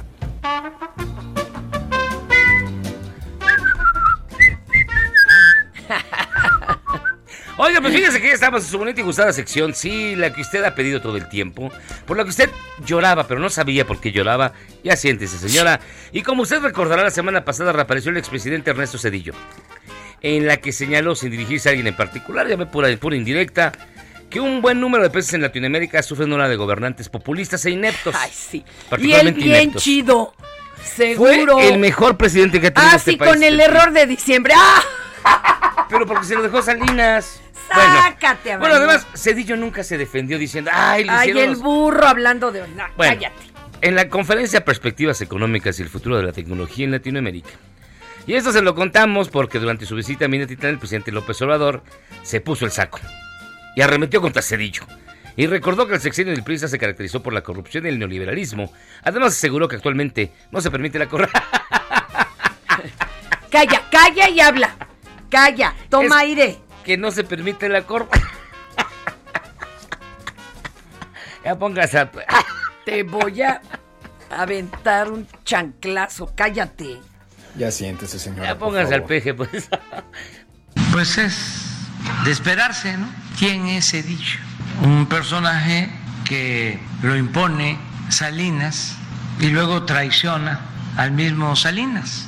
[7.59, 10.41] Oiga, pues fíjese que ya estamos en su bonita y gustada sección, sí, la que
[10.41, 11.71] usted ha pedido todo el tiempo,
[12.07, 12.51] por la que usted
[12.87, 14.53] lloraba, pero no sabía por qué lloraba.
[14.83, 15.79] Ya siéntese, señora.
[16.13, 19.35] Y como usted recordará, la semana pasada reapareció el expresidente Ernesto Cedillo,
[20.23, 23.71] en la que señaló, sin dirigirse a alguien en particular, ya me pura, pura indirecta,
[24.31, 28.15] que un buen número de países en Latinoamérica sufren una de gobernantes populistas e ineptos.
[28.19, 28.65] Ay, sí.
[28.99, 29.83] Y él bien ineptos.
[29.83, 30.35] chido.
[30.75, 31.61] Fue Seguro.
[31.61, 33.31] el mejor presidente que ha tenido Ah, este sí, país.
[33.31, 34.55] con el error de diciembre.
[34.57, 35.85] ¡Ah!
[35.91, 37.42] Pero porque se lo dejó Salinas.
[37.69, 38.83] Sácate Bueno, bailar.
[38.89, 42.61] además, Cedillo nunca se defendió diciendo, ay, le Ay, hicieron el los- burro hablando de.
[42.69, 43.35] No, Bueno, cállate.
[43.81, 47.51] en la conferencia Perspectivas Económicas y el Futuro de la Tecnología en Latinoamérica.
[48.27, 51.83] Y esto se lo contamos porque durante su visita a Minatitlán, el presidente López Obrador
[52.23, 53.01] se puso el saco
[53.75, 54.85] y arremetió contra Cedillo.
[55.37, 58.71] Y recordó que el sexenio del PRI se caracterizó por la corrupción y el neoliberalismo.
[59.03, 61.43] Además aseguró que actualmente no se permite la corrupción.
[63.51, 64.77] Calla, calla y habla.
[65.31, 66.59] Calla, toma Es- aire.
[66.85, 68.25] Que no se permite la corrupción.
[71.45, 72.11] ya póngase a...
[72.85, 73.61] Te voy a
[74.31, 76.33] aventar un chanclazo.
[76.35, 77.01] Cállate.
[77.57, 78.49] Ya siéntese, señora.
[78.49, 79.69] Ya póngase al peje, pues.
[80.91, 81.65] Pues es
[82.25, 83.09] de esperarse, ¿no?
[83.39, 84.41] ¿Quién es Cedillo?
[84.83, 85.89] Un personaje
[86.27, 87.79] que lo impone
[88.11, 88.97] Salinas
[89.41, 90.61] y luego traiciona
[90.99, 92.27] al mismo Salinas.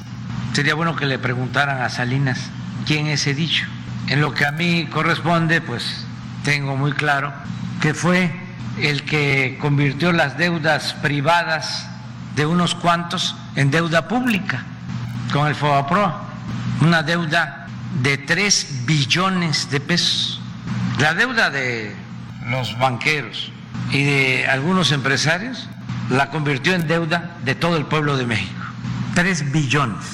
[0.55, 2.41] Sería bueno que le preguntaran a Salinas
[2.87, 3.67] quién es Cedillo.
[4.09, 6.05] En lo que a mí corresponde, pues
[6.45, 7.33] tengo muy claro
[7.81, 8.31] que fue
[8.79, 11.87] el que convirtió las deudas privadas
[12.37, 14.65] de unos cuantos en deuda pública
[15.33, 16.15] con el FOBAPRO,
[16.83, 17.67] una deuda
[18.03, 20.41] de 3 billones de pesos.
[20.99, 21.95] La deuda de
[22.49, 23.53] los banqueros
[23.91, 25.69] y de algunos empresarios
[26.11, 28.65] la convirtió en deuda de todo el pueblo de México.
[29.15, 30.05] 3 billones.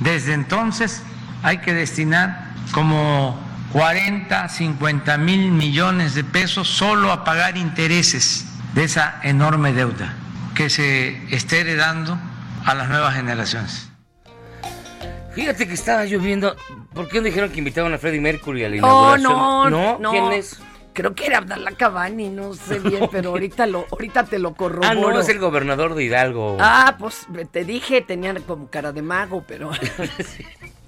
[0.00, 1.02] Desde entonces
[1.42, 3.38] hay que destinar como
[3.72, 10.14] 40, 50 mil millones de pesos solo a pagar intereses de esa enorme deuda
[10.54, 12.18] que se esté heredando
[12.64, 13.90] a las nuevas generaciones.
[15.34, 16.54] Fíjate que estaba lloviendo.
[16.92, 19.70] ¿Por qué no dijeron que invitaban a Freddie Mercury a la Oh, inauguración?
[19.72, 20.10] no, no.
[20.12, 20.60] ¿Quién es?
[20.92, 24.88] Creo que era Abdalá Cavani, no sé bien, pero ahorita lo, ahorita te lo corroboro.
[24.88, 26.56] Ah, no, es el gobernador de Hidalgo.
[26.60, 29.72] Ah, pues te dije, tenían como cara de mago, pero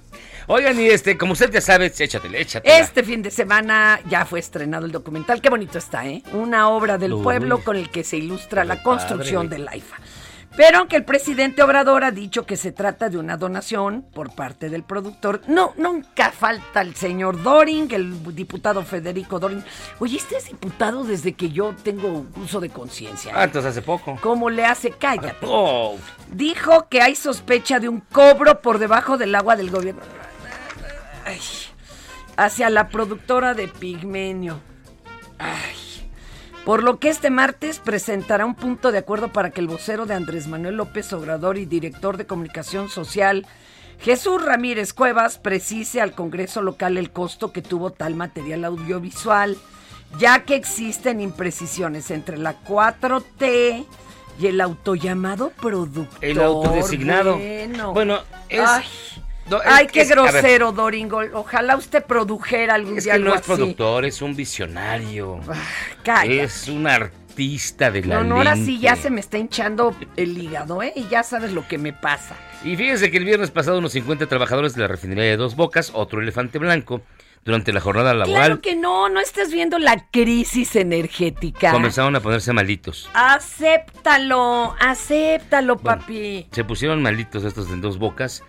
[0.49, 2.79] Oigan, y este, como usted ya sabe, échatele, échatele.
[2.79, 5.41] este fin de semana ya fue estrenado el documental.
[5.41, 6.23] Qué bonito está, ¿eh?
[6.33, 7.23] Una obra del Uy.
[7.23, 9.97] pueblo con el que se ilustra la construcción del AIFA.
[10.57, 14.71] Pero aunque el presidente Obrador ha dicho que se trata de una donación por parte
[14.71, 19.63] del productor, no, nunca falta el señor Doring, el diputado Federico Doring.
[19.99, 23.33] Oye, este es diputado desde que yo tengo uso de conciencia.
[23.35, 24.17] Ah, entonces hace poco.
[24.23, 24.93] ¿Cómo le hace?
[24.93, 25.37] Cállate.
[25.43, 25.97] Oh,
[26.33, 30.01] Dijo que hay sospecha de un cobro por debajo del agua del gobierno.
[31.27, 31.41] Ay,
[32.37, 34.61] hacia la productora de Pigmenio.
[35.39, 35.75] Ay.
[36.65, 40.15] Por lo que este martes presentará un punto de acuerdo para que el vocero de
[40.15, 43.47] Andrés Manuel López Obrador y director de comunicación social,
[44.01, 49.57] Jesús Ramírez Cuevas, precise al Congreso local el costo que tuvo tal material audiovisual,
[50.19, 53.87] ya que existen imprecisiones entre la 4T
[54.41, 56.19] y el autollamado productor.
[56.21, 57.37] el autodesignado.
[57.37, 58.19] Bueno, Bueno,
[58.49, 58.61] es.
[59.65, 59.87] Ay.
[59.87, 61.21] es- qué es- grosero, Doringo.
[61.35, 63.47] Ojalá usted produjera algún Es día que algo no es así.
[63.55, 65.41] productor, es un visionario.
[66.03, 66.43] cállate.
[66.43, 70.39] Es un artista de la No, no, ahora sí ya se me está hinchando el
[70.39, 70.93] hígado, ¿eh?
[70.97, 72.35] Y ya sabes lo que me pasa.
[72.65, 75.91] Y fíjense que el viernes pasado unos 50 trabajadores de la refinería de Dos Bocas,
[75.95, 77.03] otro elefante blanco,
[77.45, 81.71] durante la jornada Claro laboral, que no, no estás viendo la crisis energética.
[81.71, 83.09] comenzaron a ponerse malitos.
[83.15, 86.01] Acéptalo, acéptalo, Bueno.
[86.01, 86.47] papi.
[86.51, 88.43] Se pusieron malitos estos de Dos Bocas,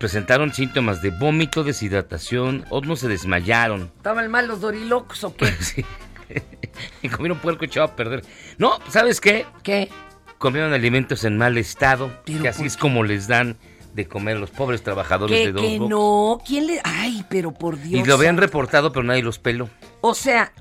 [0.00, 3.92] presentaron síntomas de vómito, deshidratación, otros se desmayaron.
[3.98, 5.46] ¿Estaban mal los dorilocos o qué?
[5.60, 5.84] Sí.
[7.02, 8.24] y comieron puerco echado a perder.
[8.56, 9.44] No, ¿sabes qué?
[9.62, 9.90] ¿Qué?
[10.38, 13.58] Comieron alimentos en mal estado, Pero que así ¿por es como les dan
[13.92, 15.90] de comer a los pobres trabajadores de Dos que Bocas.
[15.90, 16.80] no, ¿quién le...?
[16.84, 18.00] Ay, pero por Dios.
[18.02, 19.68] Y lo habían reportado, pero nadie los peló.
[20.00, 20.52] O sea,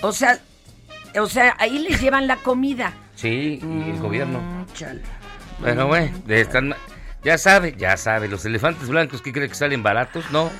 [0.00, 0.40] o sea,
[1.20, 2.92] o sea, ahí les llevan la comida.
[3.14, 4.40] Sí, y el gobierno.
[4.40, 5.02] Mm, chale.
[5.60, 6.74] Bueno, güey, de- están-
[7.22, 10.50] ya sabe, ya sabe, los elefantes blancos que creen que salen baratos, no.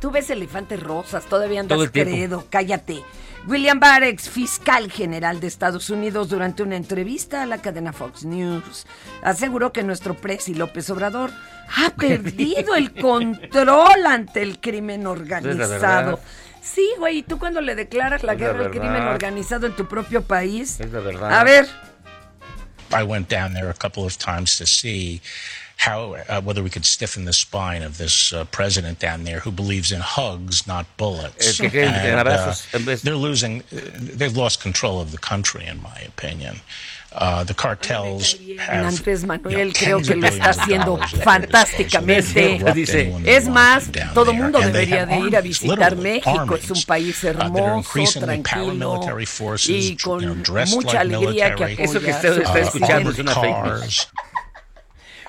[0.00, 3.02] tú ves elefantes rosas, todavía andas Todo el credo, cállate.
[3.46, 8.24] William Barr, ex fiscal general de Estados Unidos, durante una entrevista a la cadena Fox
[8.24, 8.86] News,
[9.22, 11.32] aseguró que nuestro presi López Obrador
[11.76, 16.20] ha perdido el control ante el crimen organizado.
[16.62, 19.74] Sí, güey, ¿y tú cuando le declaras la Es la guerra al crimen organizado en
[19.74, 20.78] tu propio país?
[20.78, 21.40] Es la verdad.
[21.40, 21.66] A ver,
[22.92, 25.20] I went down there a couple of times to see
[25.78, 29.50] how uh, whether we could stiffen the spine of this uh, president down there who
[29.50, 31.58] believes in hugs, not bullets.
[31.58, 32.28] Que creen en And,
[32.88, 33.62] uh, they're losing.
[33.72, 36.60] uh, They've lost control of the country, in my opinion.
[37.14, 38.86] Uh, the cartels have.
[38.86, 41.12] Andrés Manuel you know, creo tens que of lo está billions of haciendo dollars that
[41.12, 42.60] they're fantásticamente.
[42.60, 44.38] erupting Dice, when es más, todo there.
[44.42, 46.54] mundo debería de ir a visitar México.
[46.56, 49.00] Es un país uh, that are hermoso, tranquilo
[49.68, 51.72] y con you know, dressed mucha alegría que military.
[51.74, 54.08] apoya Eso que usted su está escuchando es una fake news.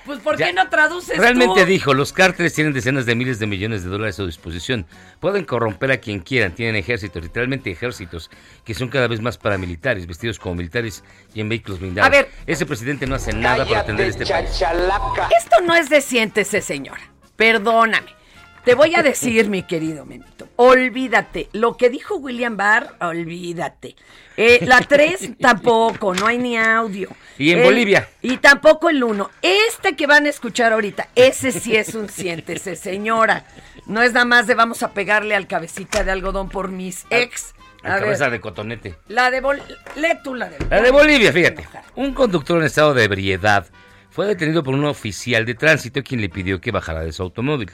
[0.06, 1.66] Pues ¿por qué no traduces Realmente tú?
[1.66, 4.86] dijo, los cárteles tienen decenas de miles de millones de dólares a su disposición.
[5.20, 8.30] Pueden corromper a quien quieran, tienen ejércitos, literalmente ejércitos,
[8.66, 12.08] que son cada vez más paramilitares, vestidos como militares y en vehículos blindados.
[12.08, 12.30] A ver.
[12.46, 14.50] Ese presidente no hace nada para atender este país.
[14.52, 17.02] Esto no es de siéntese, señora.
[17.36, 18.23] Perdóname.
[18.64, 21.50] Te voy a decir, mi querido Memito, olvídate.
[21.52, 23.96] Lo que dijo William Barr, olvídate.
[24.38, 27.10] Eh, la 3 tampoco, no hay ni audio.
[27.38, 28.08] Y en El- Bolivia.
[28.22, 29.30] Y tampoco el 1.
[29.42, 33.46] Este que van a escuchar ahorita, ese sí es un siéntese, señora.
[33.86, 37.54] No es nada más de vamos a pegarle al cabecita de algodón por mis ex.
[37.84, 38.96] La cabeza ver, de cotonete.
[39.10, 39.62] la de Bol...
[39.98, 41.68] Lee tú la de La de Bolivia, fíjate.
[41.96, 43.68] Un conductor en estado de ebriedad
[44.10, 47.70] fue detenido por un oficial de tránsito quien le pidió que bajara de su automóvil.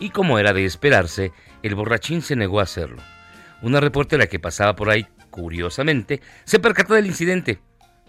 [0.00, 1.32] Y como era de esperarse,
[1.62, 3.02] el borrachín se negó a hacerlo.
[3.62, 7.60] Una reportera que pasaba por ahí, curiosamente, se percató del incidente,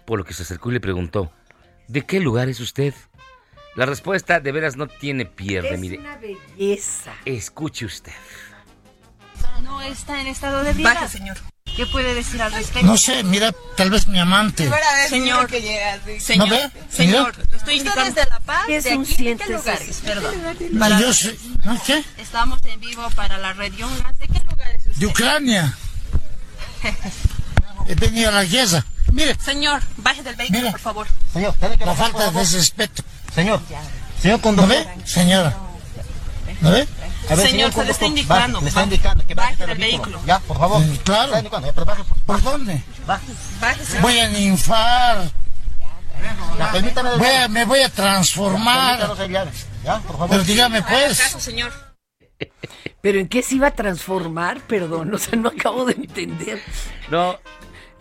[0.06, 1.32] por lo que se acercó y le preguntó,
[1.88, 2.94] ¿de qué lugar es usted?
[3.76, 5.98] La respuesta de veras no tiene pierde, Es mire.
[5.98, 7.12] una belleza.
[7.24, 8.12] Escuche usted.
[9.62, 11.06] No está en estado de ebriedad.
[11.08, 11.36] señor.
[11.76, 12.86] ¿Qué puede decir al respecto?
[12.86, 14.68] No sé, mira, tal vez mi amante.
[15.08, 16.70] Señor, ¿No señor, ve?
[16.90, 18.04] señor, lo estoy indicando.
[18.14, 19.48] desde La Paz, Es de un aquí, ¿de siéntese.
[19.50, 20.00] qué lugares?
[20.04, 20.34] Perdón.
[20.72, 22.04] No, Para- yo sé, ¿no qué?
[22.18, 24.18] Estamos en vivo para la red Yunas.
[24.18, 24.94] ¿De qué lugar es usted?
[24.96, 25.74] De Ucrania.
[27.88, 28.84] He venido a la guerra.
[29.12, 30.70] Mire, Señor, baje del vehículo, Mira.
[30.72, 31.06] por favor.
[31.32, 31.54] señor,
[31.84, 33.02] la falta de respeto.
[33.34, 33.60] Señor,
[34.20, 34.76] señor conductor.
[34.78, 35.06] ¿No ve?
[35.06, 35.56] Señora.
[36.60, 36.86] ¿No ve?
[37.36, 38.60] Señor, se le está indicando.
[38.60, 40.20] le está indicando que baje del vehículo.
[40.26, 40.82] Ya, por favor.
[41.04, 41.32] claro.
[42.26, 42.82] ¿Por dónde?
[43.06, 44.02] Baje, señor.
[44.02, 45.30] Voy a ninfar.
[47.18, 49.10] Voy a- me voy a transformar.
[50.28, 51.18] Pero dígame Haga pues.
[51.18, 51.72] caso, señor.
[53.00, 54.60] ¿Pero en qué se iba a transformar?
[54.60, 56.62] Perdón, o sea, no acabo de entender.
[57.10, 57.38] No,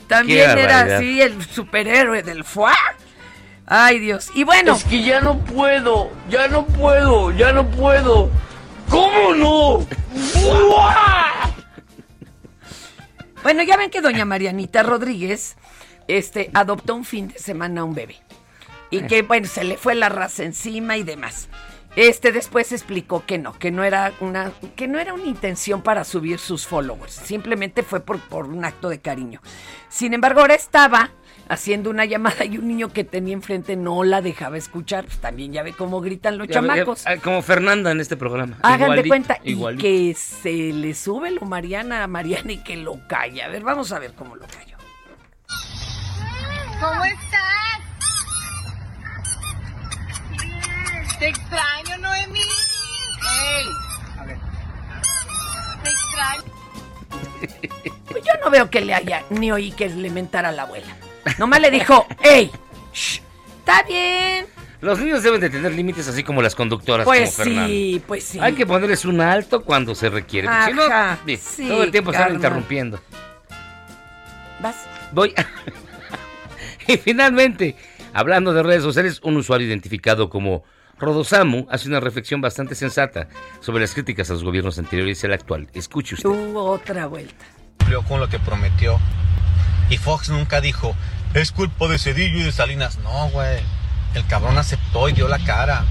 [0.07, 2.73] También era así el superhéroe del FUA.
[3.65, 4.29] Ay, Dios.
[4.33, 4.75] Y bueno.
[4.75, 8.29] Es que ya no puedo, ya no puedo, ya no puedo.
[8.89, 9.85] ¿Cómo no?
[10.41, 11.51] ¡Buah!
[13.43, 15.55] Bueno, ya ven que doña Marianita Rodríguez
[16.07, 18.17] este, adoptó un fin de semana a un bebé.
[18.91, 21.47] Y que, bueno, se le fue la raza encima y demás.
[21.95, 26.03] Este después explicó que no, que no era una, que no era una intención para
[26.03, 27.13] subir sus followers.
[27.13, 29.41] Simplemente fue por, por un acto de cariño.
[29.89, 31.11] Sin embargo, ahora estaba
[31.49, 35.05] haciendo una llamada y un niño que tenía enfrente no la dejaba escuchar.
[35.05, 37.03] Pues también ya ve cómo gritan los Ya ve- ya- chamacos.
[37.23, 38.57] como Fernanda en este programa.
[38.61, 39.85] Hagan de cuenta igualito.
[39.85, 43.45] y que se le sube lo Mariana a Mariana y que lo calla.
[43.45, 44.77] A ver, vamos a ver cómo lo cayó.
[46.79, 47.79] ¿Cómo estás?
[51.19, 52.39] Te extraño, Noemí.
[52.39, 53.65] Ey.
[55.83, 56.43] Te extraño.
[58.09, 60.95] Pues yo no veo que le haya ni oí que le mentara a la abuela.
[61.37, 62.51] Nomás le dijo, ¡Ey!
[62.93, 63.19] shh,
[63.59, 64.45] ¡Está bien!
[64.81, 67.67] Los niños deben de tener límites así como las conductoras Pues como Fernanda.
[67.67, 68.39] sí, pues sí.
[68.39, 70.47] Hay que ponerles un alto cuando se requiere.
[70.65, 70.83] Si no,
[71.37, 72.99] sí, todo el tiempo están interrumpiendo.
[74.61, 74.75] ¿Vas?
[75.11, 75.33] Voy.
[76.87, 77.75] y finalmente,
[78.13, 80.63] hablando de redes sociales, un usuario identificado como
[80.97, 83.27] Rodosamu hace una reflexión bastante sensata
[83.59, 85.67] sobre las críticas a los gobiernos anteriores y al actual.
[85.73, 86.29] Escuche usted.
[86.29, 87.45] Tuvo otra vuelta.
[87.79, 88.97] cumplió con lo que prometió.
[89.89, 90.95] Y Fox nunca dijo,
[91.33, 92.97] es culpa de Cedillo y de Salinas.
[92.99, 93.59] No, güey.
[94.13, 95.83] El cabrón aceptó y dio la cara.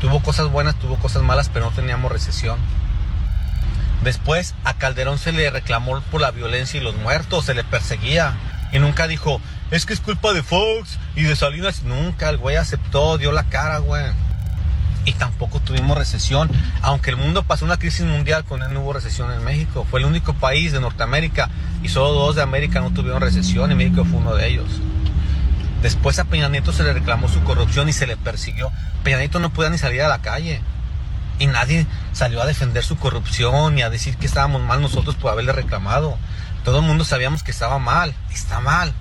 [0.00, 2.58] Tuvo cosas buenas, tuvo cosas malas, pero no teníamos recesión.
[4.02, 8.34] Después a Calderón se le reclamó por la violencia y los muertos, se le perseguía.
[8.72, 11.82] Y nunca dijo, es que es culpa de Fox y de Salinas.
[11.82, 14.04] Nunca, el güey aceptó, dio la cara, güey.
[15.04, 16.50] Y tampoco tuvimos recesión.
[16.82, 19.86] Aunque el mundo pasó una crisis mundial, con él no hubo recesión en México.
[19.90, 21.50] Fue el único país de Norteamérica
[21.82, 24.68] y solo dos de América no tuvieron recesión y México fue uno de ellos.
[25.82, 28.70] Después a Peña Nieto se le reclamó su corrupción y se le persiguió.
[29.02, 30.62] Peña Nieto no podía ni salir a la calle.
[31.38, 35.32] Y nadie salió a defender su corrupción y a decir que estábamos mal nosotros por
[35.32, 36.16] haberle reclamado.
[36.64, 38.94] Todo el mundo sabíamos que estaba mal, está mal.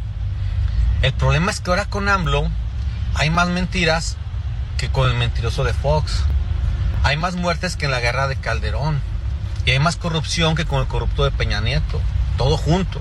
[1.01, 2.49] El problema es que ahora con AMLO
[3.15, 4.17] hay más mentiras
[4.83, 6.23] que con el mentiroso de Fox.
[7.03, 8.99] Hay más muertes que en la guerra de Calderón.
[9.65, 12.01] Y hay más corrupción que con el corrupto de Peña Nieto.
[12.37, 12.99] Todo junto.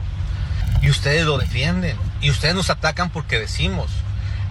[0.81, 1.97] Y ustedes lo defienden.
[2.21, 3.91] Y ustedes nos atacan porque decimos.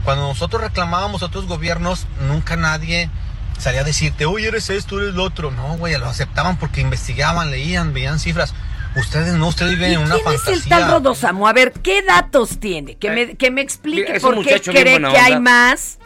[0.03, 3.09] Cuando nosotros reclamábamos a otros gobiernos, nunca nadie
[3.57, 5.51] salía a decirte, oye, eres esto, eres lo otro.
[5.51, 8.53] No, güey, lo aceptaban porque investigaban, leían, veían cifras.
[8.97, 10.53] Ustedes no, ustedes viven ¿Y en una quién fantasía.
[10.53, 11.47] es el tal Rodosamo?
[11.47, 12.95] A ver, ¿qué datos tiene?
[12.95, 15.97] Que me, que me explique por qué cree que hay más.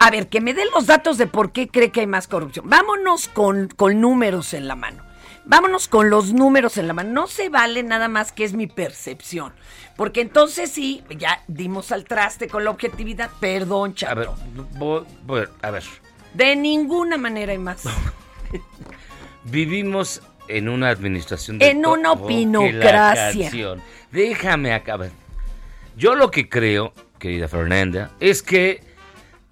[0.00, 2.68] A ver, que me dé los datos de por qué cree que hay más corrupción.
[2.68, 5.04] Vámonos con, con números en la mano.
[5.44, 7.10] Vámonos con los números en la mano.
[7.12, 9.52] No se vale nada más que es mi percepción.
[9.96, 13.30] Porque entonces sí, ya dimos al traste con la objetividad.
[13.40, 14.12] Perdón, chato.
[14.12, 14.28] A ver,
[14.78, 15.84] voy- voy- a ver.
[16.34, 17.84] De ninguna manera hay más.
[19.44, 23.50] Vivimos en una administración de En una Oh, opinocracia.
[24.10, 25.10] Déjame acabar.
[25.96, 28.82] Yo lo que creo, querida Fernanda, es que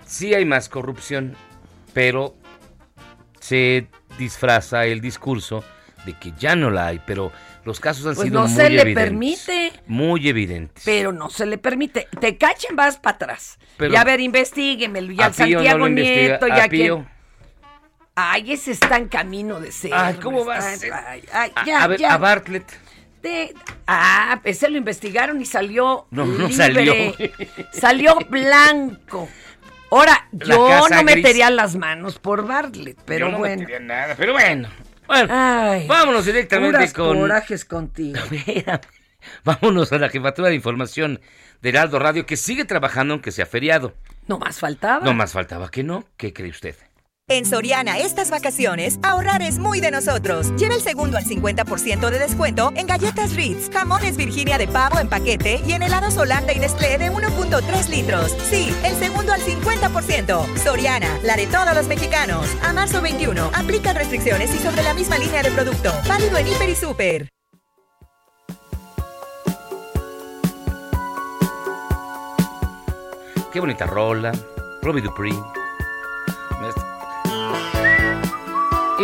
[0.06, 1.36] sí hay más corrupción,
[1.92, 2.34] pero
[3.40, 3.86] se
[4.18, 5.64] disfraza el discurso
[6.06, 7.32] de que ya no la hay, pero
[7.64, 9.04] los casos han Pues sido no muy se le evidentes.
[9.04, 9.72] permite.
[9.86, 10.84] Muy evidentes.
[10.84, 12.08] Pero no se le permite.
[12.20, 13.58] Te cachen, vas para atrás.
[13.78, 15.12] Pero- y a ver, investiguenmelo.
[15.12, 16.98] Y A al no Santiago lo investiga, Nieto, a ya Pío.
[16.98, 17.14] que.
[18.16, 19.92] Ay, ese está en camino de ser.
[19.94, 20.92] Ay, ¿cómo va a está- ser?
[20.92, 22.14] Ay, ay, A- ya, a ver, ya.
[22.14, 22.70] a Bartlett.
[23.22, 23.54] De-
[23.86, 26.06] ah, ese lo investigaron y salió.
[26.10, 26.92] No, no salió.
[27.72, 29.28] Salió blanco.
[29.96, 31.04] Ahora, La yo no gris.
[31.04, 33.56] metería las manos por Bartlett, pero Yo no bueno.
[33.60, 34.68] metería nada, pero bueno.
[35.06, 37.18] Bueno, Ay, vámonos directamente con.
[37.20, 38.18] corajes contigo.
[39.44, 41.20] Vámonos a la jefatura de información
[41.62, 43.94] de Heraldo Radio, que sigue trabajando aunque sea feriado.
[44.26, 45.04] No más faltaba.
[45.04, 46.04] No más faltaba que no.
[46.16, 46.74] ¿Qué cree usted?
[47.26, 50.54] En Soriana estas vacaciones, ahorrar es muy de nosotros.
[50.56, 55.08] Lleva el segundo al 50% de descuento en galletas Ritz, jamones Virginia de pavo en
[55.08, 58.36] paquete y en helados Holanda y Nestlé de 1.3 litros.
[58.50, 60.58] Sí, el segundo al 50%.
[60.58, 62.46] Soriana, la de todos los mexicanos.
[62.62, 65.94] A marzo 21, aplica restricciones y sobre la misma línea de producto.
[66.06, 67.30] Válido en Hiper y Super.
[73.50, 74.32] Qué bonita rola.
[74.82, 75.63] Robbie Dupree.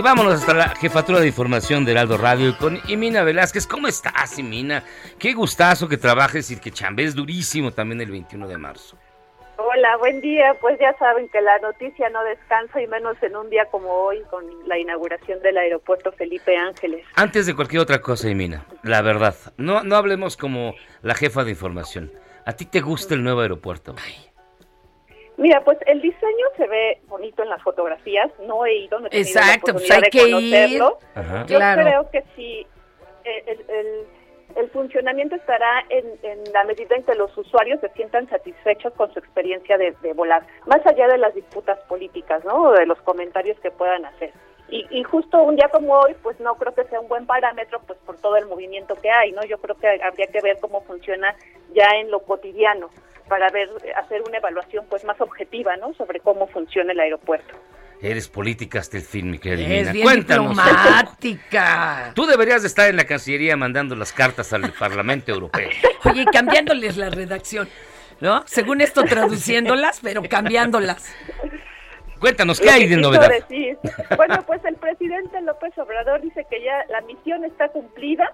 [0.01, 3.67] Y vámonos hasta la jefatura de información de Heraldo Radio con Imina Velázquez.
[3.67, 4.83] ¿Cómo estás, Imina?
[5.19, 8.97] Qué gustazo que trabajes y que chambes durísimo también el 21 de marzo.
[9.59, 10.57] Hola, buen día.
[10.59, 14.23] Pues ya saben que la noticia no descansa y menos en un día como hoy
[14.31, 17.05] con la inauguración del aeropuerto Felipe Ángeles.
[17.17, 21.51] Antes de cualquier otra cosa, Imina, la verdad, no, no hablemos como la jefa de
[21.51, 22.11] información.
[22.47, 23.95] ¿A ti te gusta el nuevo aeropuerto?
[25.41, 28.31] Mira, pues el diseño se ve bonito en las fotografías.
[28.47, 30.79] No he ido, no he tenido Exacto, la pues oportunidad hay de que ir.
[30.79, 30.99] conocerlo.
[31.15, 31.47] Ajá.
[31.47, 31.83] Yo Claro.
[31.83, 32.67] creo que sí,
[33.25, 34.07] eh, el, el-
[34.57, 39.13] el funcionamiento estará en, en la medida en que los usuarios se sientan satisfechos con
[39.13, 42.65] su experiencia de, de volar, más allá de las disputas políticas, ¿no?
[42.65, 44.33] O de los comentarios que puedan hacer.
[44.69, 47.81] Y, y justo un día como hoy, pues no creo que sea un buen parámetro,
[47.87, 49.43] pues por todo el movimiento que hay, ¿no?
[49.45, 51.35] Yo creo que habría que ver cómo funciona
[51.73, 52.91] ya en lo cotidiano
[53.31, 55.95] para ver hacer una evaluación pues más objetiva, ¿no?
[55.95, 57.55] Sobre cómo funciona el aeropuerto.
[58.03, 59.93] Eres política hasta el fin, mi querida Es Imina.
[59.93, 60.49] bien Cuéntanos.
[60.57, 62.13] diplomática.
[62.15, 65.69] Tú deberías de estar en la Cancillería mandando las cartas al Parlamento Europeo.
[66.05, 67.69] Oye, cambiándoles la redacción,
[68.21, 68.43] ¿no?
[68.47, 71.15] Según esto, traduciéndolas, pero cambiándolas.
[72.19, 73.29] Cuéntanos, ¿qué hay de novedad?
[73.31, 73.79] decir.
[74.17, 78.33] Bueno, pues el presidente López Obrador dice que ya la misión está cumplida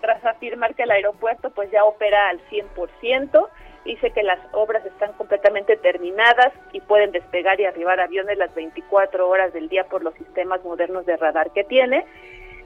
[0.00, 3.48] tras afirmar que el aeropuerto pues ya opera al 100%,
[3.88, 9.26] dice que las obras están completamente terminadas y pueden despegar y arribar aviones las 24
[9.26, 12.04] horas del día por los sistemas modernos de radar que tiene.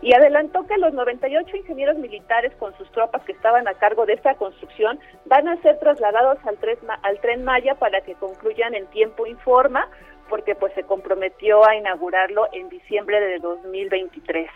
[0.01, 4.15] Y adelantó que los 98 ingenieros militares con sus tropas que estaban a cargo de
[4.15, 8.87] esta construcción van a ser trasladados al, tres al tren Maya para que concluyan en
[8.89, 9.89] tiempo informa,
[10.29, 14.51] porque pues se comprometió a inaugurarlo en diciembre de 2023.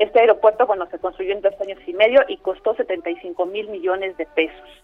[0.00, 4.16] Este aeropuerto, bueno, se construyó en dos años y medio y costó 75 mil millones
[4.16, 4.83] de pesos.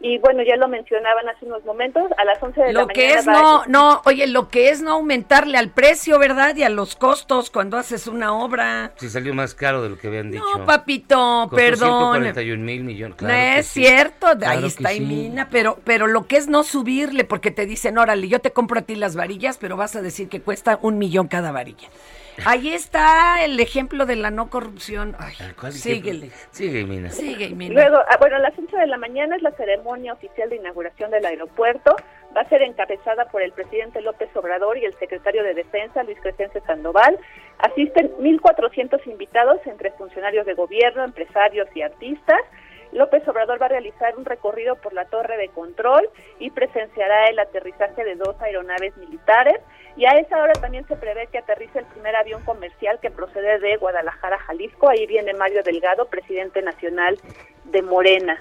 [0.00, 2.92] Y bueno, ya lo mencionaban hace unos momentos, a las 11 de la Lo mañana...
[2.92, 6.54] que es no, no, oye, lo que es no aumentarle al precio, ¿verdad?
[6.54, 8.92] Y a los costos cuando haces una obra.
[8.96, 10.44] Si salió más caro de lo que habían dicho.
[10.56, 11.16] No, papito,
[11.50, 12.22] Costó perdón.
[12.22, 13.16] 141 mil millones.
[13.16, 13.80] no claro que es sí.
[13.82, 14.96] cierto, de Claro ahí está sí.
[14.98, 18.78] Imina, pero, pero lo que es no subirle, porque te dicen, órale, yo te compro
[18.78, 21.88] a ti las varillas, pero vas a decir que cuesta un millón cada varilla.
[22.44, 25.16] Ahí está el ejemplo de la no corrupción.
[25.18, 26.26] Ay, ¿Cuál síguele.
[26.26, 26.48] ejemplo?
[26.50, 27.10] Sigue, Mina.
[27.10, 27.74] Sigue, Imina.
[27.74, 30.56] Luego, ah, bueno, a las 11 de la mañana es la ceremonia ceremonia oficial de
[30.56, 31.96] inauguración del aeropuerto
[32.36, 36.18] va a ser encabezada por el presidente López Obrador y el secretario de Defensa, Luis
[36.20, 37.18] Crescencio Sandoval.
[37.58, 42.40] Asisten 1.400 invitados entre funcionarios de gobierno, empresarios y artistas.
[42.92, 46.08] López Obrador va a realizar un recorrido por la torre de control
[46.38, 49.60] y presenciará el aterrizaje de dos aeronaves militares.
[49.96, 53.58] Y a esa hora también se prevé que aterrice el primer avión comercial que procede
[53.58, 54.88] de Guadalajara, Jalisco.
[54.88, 57.18] Ahí viene Mario Delgado, presidente nacional
[57.64, 58.38] de Morena.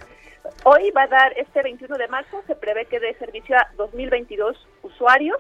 [0.64, 4.68] Hoy va a dar, este 21 de marzo, se prevé que dé servicio a 2022
[4.84, 5.38] usuarios,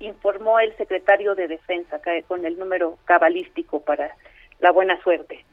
[0.00, 4.16] informó el secretario de Defensa, con el número cabalístico para
[4.58, 5.44] la buena suerte.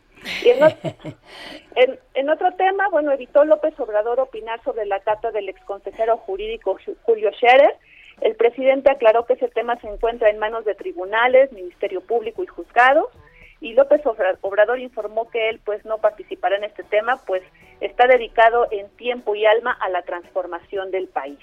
[0.44, 0.96] Y en, ot-
[1.76, 6.78] en- en otro tema, bueno, evitó López Obrador opinar sobre la cata del exconsejero jurídico
[6.80, 7.76] Ju- Julio Scherer.
[8.22, 12.48] El presidente aclaró que ese tema se encuentra en manos de tribunales, Ministerio Público y
[12.48, 13.08] juzgados.
[13.60, 17.44] Y López Obra- Obrador informó que él pues no participará en este tema, pues
[17.80, 21.40] está dedicado en tiempo y alma a la transformación del país.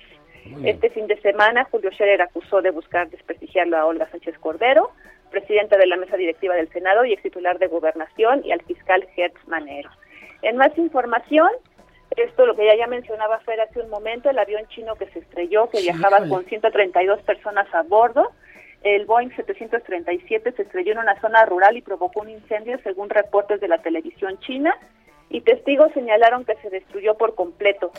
[0.65, 4.91] Este fin de semana, Julio Scherer acusó de buscar desprestigiarlo a Olga Sánchez Cordero,
[5.31, 9.07] presidenta de la mesa directiva del Senado y ex titular de Gobernación, y al fiscal
[9.15, 9.91] Gertz Manero.
[10.43, 11.49] En más información,
[12.17, 15.21] esto lo que ya, ya mencionaba Fer hace un momento, el avión chino que se
[15.21, 16.31] estrelló, que Sí, viajaba híjole.
[16.31, 18.31] con 132 personas a bordo,
[18.83, 23.61] el Boeing 737 se estrelló en una zona rural y provocó un incendio, según reportes
[23.61, 24.77] de la televisión china,
[25.31, 27.91] y testigos señalaron que se destruyó por completo,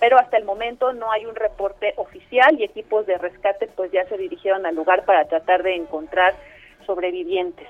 [0.00, 4.06] pero hasta el momento no hay un reporte oficial y equipos de rescate pues ya
[4.06, 6.34] se dirigieron al lugar para tratar de encontrar
[6.88, 7.68] sobrevivientes.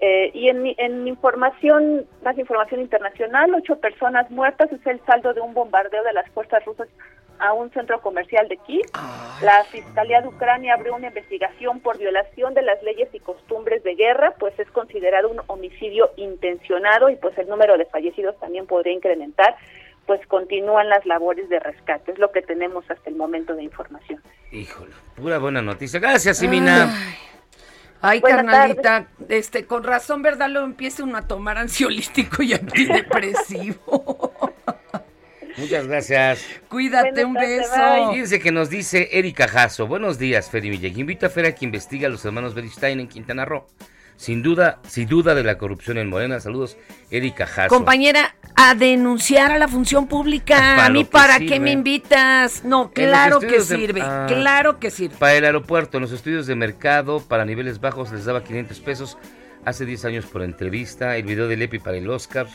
[0.00, 5.40] Eh, y en, en información, más información internacional, ocho personas muertas es el saldo de
[5.40, 6.88] un bombardeo de las fuerzas rusas
[7.40, 8.86] a un centro comercial de Kiev.
[9.42, 13.94] La Fiscalía de Ucrania abrió una investigación por violación de las leyes y costumbres de
[13.94, 18.92] guerra, pues es considerado un homicidio intencionado y pues el número de fallecidos también podría
[18.92, 19.56] incrementar,
[20.06, 22.12] pues continúan las labores de rescate.
[22.12, 24.22] Es lo que tenemos hasta el momento de información.
[24.50, 26.00] Híjole, pura buena noticia.
[26.00, 26.84] Gracias, Simina.
[26.84, 27.14] Ay,
[28.00, 30.48] Buenas carnalita, este, con razón, ¿verdad?
[30.48, 34.32] Lo empieza uno a tomar ansiolítico y antidepresivo.
[35.56, 36.46] Muchas gracias.
[36.68, 38.10] Cuídate, un Buenas beso.
[38.12, 39.88] Fíjense que nos dice Erika Jasso.
[39.88, 40.96] Buenos días, Feri Millet.
[40.96, 43.66] Invito a Fer a que investiga a los hermanos Beristain en Quintana Roo.
[44.18, 46.40] Sin duda, sin duda de la corrupción en Morena.
[46.40, 46.76] Saludos,
[47.08, 47.68] Erika Jasso.
[47.72, 50.84] Compañera, a denunciar a la función pública.
[50.86, 51.46] A mí, ¿para sirve.
[51.46, 52.64] qué me invitas?
[52.64, 54.00] No, claro que de- sirve.
[54.02, 54.26] ah.
[54.28, 55.14] Claro que sirve.
[55.18, 59.16] Para el aeropuerto, en los estudios de mercado, para niveles bajos les daba 500 pesos
[59.64, 61.16] hace 10 años por entrevista.
[61.16, 62.48] El video del EPI para el Oscar.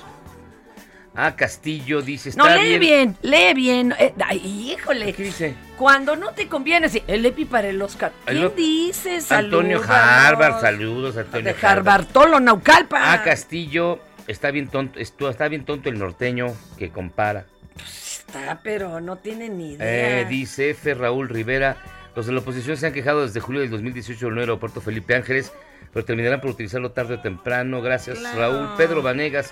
[1.15, 3.93] Ah, Castillo dice, No, lee bien, lee bien.
[3.99, 5.13] Eh, ay, híjole.
[5.13, 5.55] ¿Qué dice?
[5.77, 8.11] Cuando no te conviene, sí, el EPI para el Oscar.
[8.25, 9.19] El ¿Quién o- dice?
[9.29, 9.81] Antonio.
[9.87, 13.13] Harvard, saludos, Antonio De Harvartolo, Naucalpa.
[13.13, 16.47] Ah, Castillo, está bien tonto, está bien tonto el norteño
[16.79, 17.45] que compara.
[17.85, 20.21] Está, pero no tiene ni idea.
[20.21, 20.95] Eh, dice F.
[20.95, 21.77] Raúl Rivera,
[22.15, 25.13] los de la oposición se han quejado desde julio del 2018 del nuevo aeropuerto Felipe
[25.15, 25.51] Ángeles,
[25.93, 27.81] pero terminarán por utilizarlo tarde o temprano.
[27.83, 28.39] Gracias, Claro.
[28.39, 28.69] Raúl.
[28.77, 29.51] Pedro Vanegas,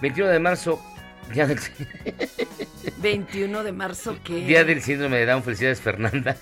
[0.00, 0.82] 21 de marzo,
[1.32, 1.58] día del,
[2.98, 4.34] 21 de marzo, ¿qué?
[4.34, 5.42] día del síndrome de Down.
[5.42, 6.36] Felicidades, Fernanda.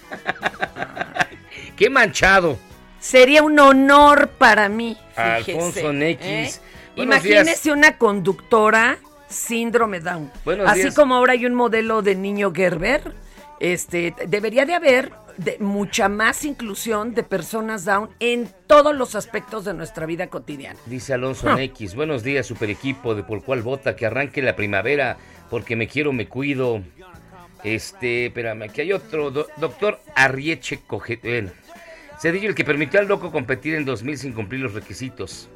[1.77, 2.59] ¡Qué manchado!
[3.01, 4.97] Sería un honor para mí.
[5.17, 6.11] Fíjese, Alfonso ¿eh?
[6.11, 6.61] X.
[6.97, 7.77] Buenos Imagínese días.
[7.77, 10.31] una conductora síndrome Down.
[10.45, 10.95] Buenos Así días.
[10.95, 13.13] como ahora hay un modelo de niño Gerber,
[13.61, 19.65] este, debería de haber de mucha más inclusión de personas Down en todos los aspectos
[19.65, 20.79] de nuestra vida cotidiana.
[20.87, 21.63] Dice Alonso Ah.
[21.63, 21.95] X.
[21.95, 25.17] Buenos días, super equipo de por cuál vota, que arranque la primavera,
[25.51, 26.83] porque me quiero, me cuido.
[27.65, 29.31] Este, espérame, aquí hay otro.
[29.31, 31.19] do- doctor Arrieche Coge.
[31.23, 31.51] Bueno.
[32.21, 35.49] Cedillo, el que permitió al loco competir en 2000 sin cumplir los requisitos.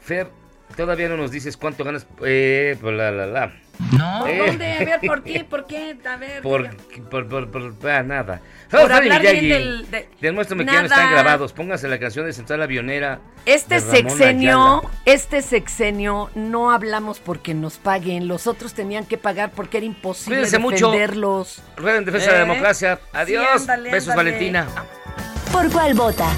[0.00, 0.28] Fer,
[0.76, 2.06] todavía no nos dices cuánto ganas.
[2.24, 3.52] Eh, por la, la, la.
[3.96, 4.26] No.
[4.26, 4.38] Eh.
[4.46, 4.72] ¿Dónde?
[4.72, 5.44] A ver, ¿por qué?
[5.44, 5.96] ¿Por qué?
[6.08, 6.42] A ver.
[6.42, 6.68] Por,
[7.10, 8.40] por, por, por- ah, nada.
[8.70, 9.48] Por hablar Miyagi.
[9.48, 11.52] del- de- Demuéstrame que ya no están grabados.
[11.52, 13.20] Pónganse la canción de Central Avionera.
[13.44, 14.94] Este sexenio, Ayala.
[15.04, 20.38] este sexenio no hablamos porque nos paguen, los otros tenían que pagar porque era imposible
[20.38, 20.90] Cuídense mucho.
[20.90, 21.62] defenderlos.
[21.76, 22.46] Rueda en defensa de la ¿Eh?
[22.48, 22.98] democracia.
[23.12, 23.44] Adiós.
[23.44, 24.32] Sí, ándale, Besos, ándale.
[24.32, 24.66] Valentina.
[25.52, 26.28] ¿Por cuál vota?